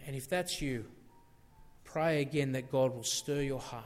And 0.07 0.15
if 0.15 0.29
that's 0.29 0.61
you, 0.61 0.85
pray 1.85 2.21
again 2.21 2.53
that 2.53 2.71
God 2.71 2.95
will 2.95 3.05
stir 3.05 3.43
your 3.43 3.61
heart. 3.61 3.85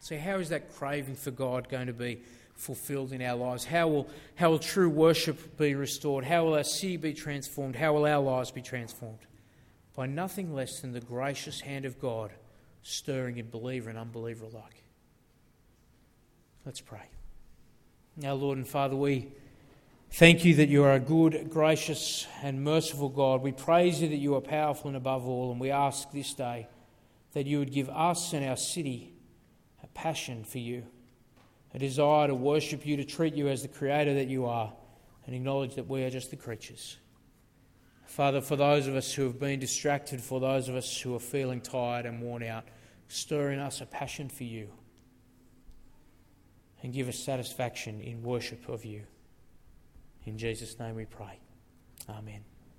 So, 0.00 0.18
how 0.18 0.36
is 0.38 0.50
that 0.50 0.74
craving 0.74 1.16
for 1.16 1.30
God 1.30 1.68
going 1.68 1.88
to 1.88 1.92
be 1.92 2.22
fulfilled 2.58 3.12
in 3.12 3.22
our 3.22 3.36
lives? 3.36 3.64
How 3.64 3.88
will, 3.88 4.08
how 4.34 4.50
will 4.50 4.58
true 4.58 4.90
worship 4.90 5.56
be 5.56 5.74
restored? 5.74 6.24
How 6.24 6.44
will 6.44 6.54
our 6.54 6.64
city 6.64 6.96
be 6.96 7.14
transformed? 7.14 7.76
How 7.76 7.94
will 7.94 8.04
our 8.04 8.22
lives 8.22 8.50
be 8.50 8.62
transformed? 8.62 9.20
By 9.96 10.06
nothing 10.06 10.54
less 10.54 10.80
than 10.80 10.92
the 10.92 11.00
gracious 11.00 11.60
hand 11.60 11.84
of 11.84 11.98
God 11.98 12.32
stirring 12.82 13.38
in 13.38 13.48
believer 13.48 13.90
and 13.90 13.98
unbeliever 13.98 14.44
alike. 14.44 14.82
Let's 16.64 16.80
pray. 16.80 17.08
Now, 18.16 18.34
Lord 18.34 18.58
and 18.58 18.66
Father, 18.66 18.96
we 18.96 19.28
thank 20.10 20.44
you 20.44 20.54
that 20.56 20.68
you 20.68 20.84
are 20.84 20.94
a 20.94 21.00
good, 21.00 21.50
gracious, 21.50 22.26
and 22.42 22.64
merciful 22.64 23.08
God. 23.08 23.42
We 23.42 23.52
praise 23.52 24.02
you 24.02 24.08
that 24.08 24.16
you 24.16 24.34
are 24.34 24.40
powerful 24.40 24.88
and 24.88 24.96
above 24.96 25.26
all, 25.26 25.50
and 25.50 25.60
we 25.60 25.70
ask 25.70 26.10
this 26.10 26.34
day 26.34 26.68
that 27.32 27.46
you 27.46 27.58
would 27.58 27.72
give 27.72 27.88
us 27.90 28.32
and 28.32 28.44
our 28.44 28.56
city 28.56 29.12
a 29.82 29.86
passion 29.88 30.44
for 30.44 30.58
you, 30.58 30.84
a 31.74 31.78
desire 31.78 32.26
to 32.26 32.34
worship 32.34 32.86
you, 32.86 32.96
to 32.96 33.04
treat 33.04 33.34
you 33.34 33.48
as 33.48 33.62
the 33.62 33.68
creator 33.68 34.14
that 34.14 34.28
you 34.28 34.46
are, 34.46 34.72
and 35.26 35.34
acknowledge 35.34 35.74
that 35.74 35.88
we 35.88 36.02
are 36.04 36.10
just 36.10 36.30
the 36.30 36.36
creatures. 36.36 36.96
Father, 38.06 38.40
for 38.40 38.56
those 38.56 38.86
of 38.86 38.96
us 38.96 39.12
who 39.12 39.24
have 39.24 39.38
been 39.38 39.60
distracted, 39.60 40.20
for 40.20 40.40
those 40.40 40.68
of 40.68 40.74
us 40.74 41.00
who 41.00 41.14
are 41.14 41.20
feeling 41.20 41.60
tired 41.60 42.06
and 42.06 42.22
worn 42.22 42.42
out, 42.42 42.64
stir 43.08 43.52
in 43.52 43.58
us 43.58 43.80
a 43.80 43.86
passion 43.86 44.28
for 44.28 44.44
you 44.44 44.68
and 46.82 46.92
give 46.92 47.08
us 47.08 47.18
satisfaction 47.18 48.00
in 48.00 48.22
worship 48.22 48.68
of 48.68 48.84
you. 48.84 49.02
In 50.24 50.38
Jesus' 50.38 50.78
name 50.78 50.94
we 50.94 51.04
pray. 51.04 51.38
Amen. 52.08 52.47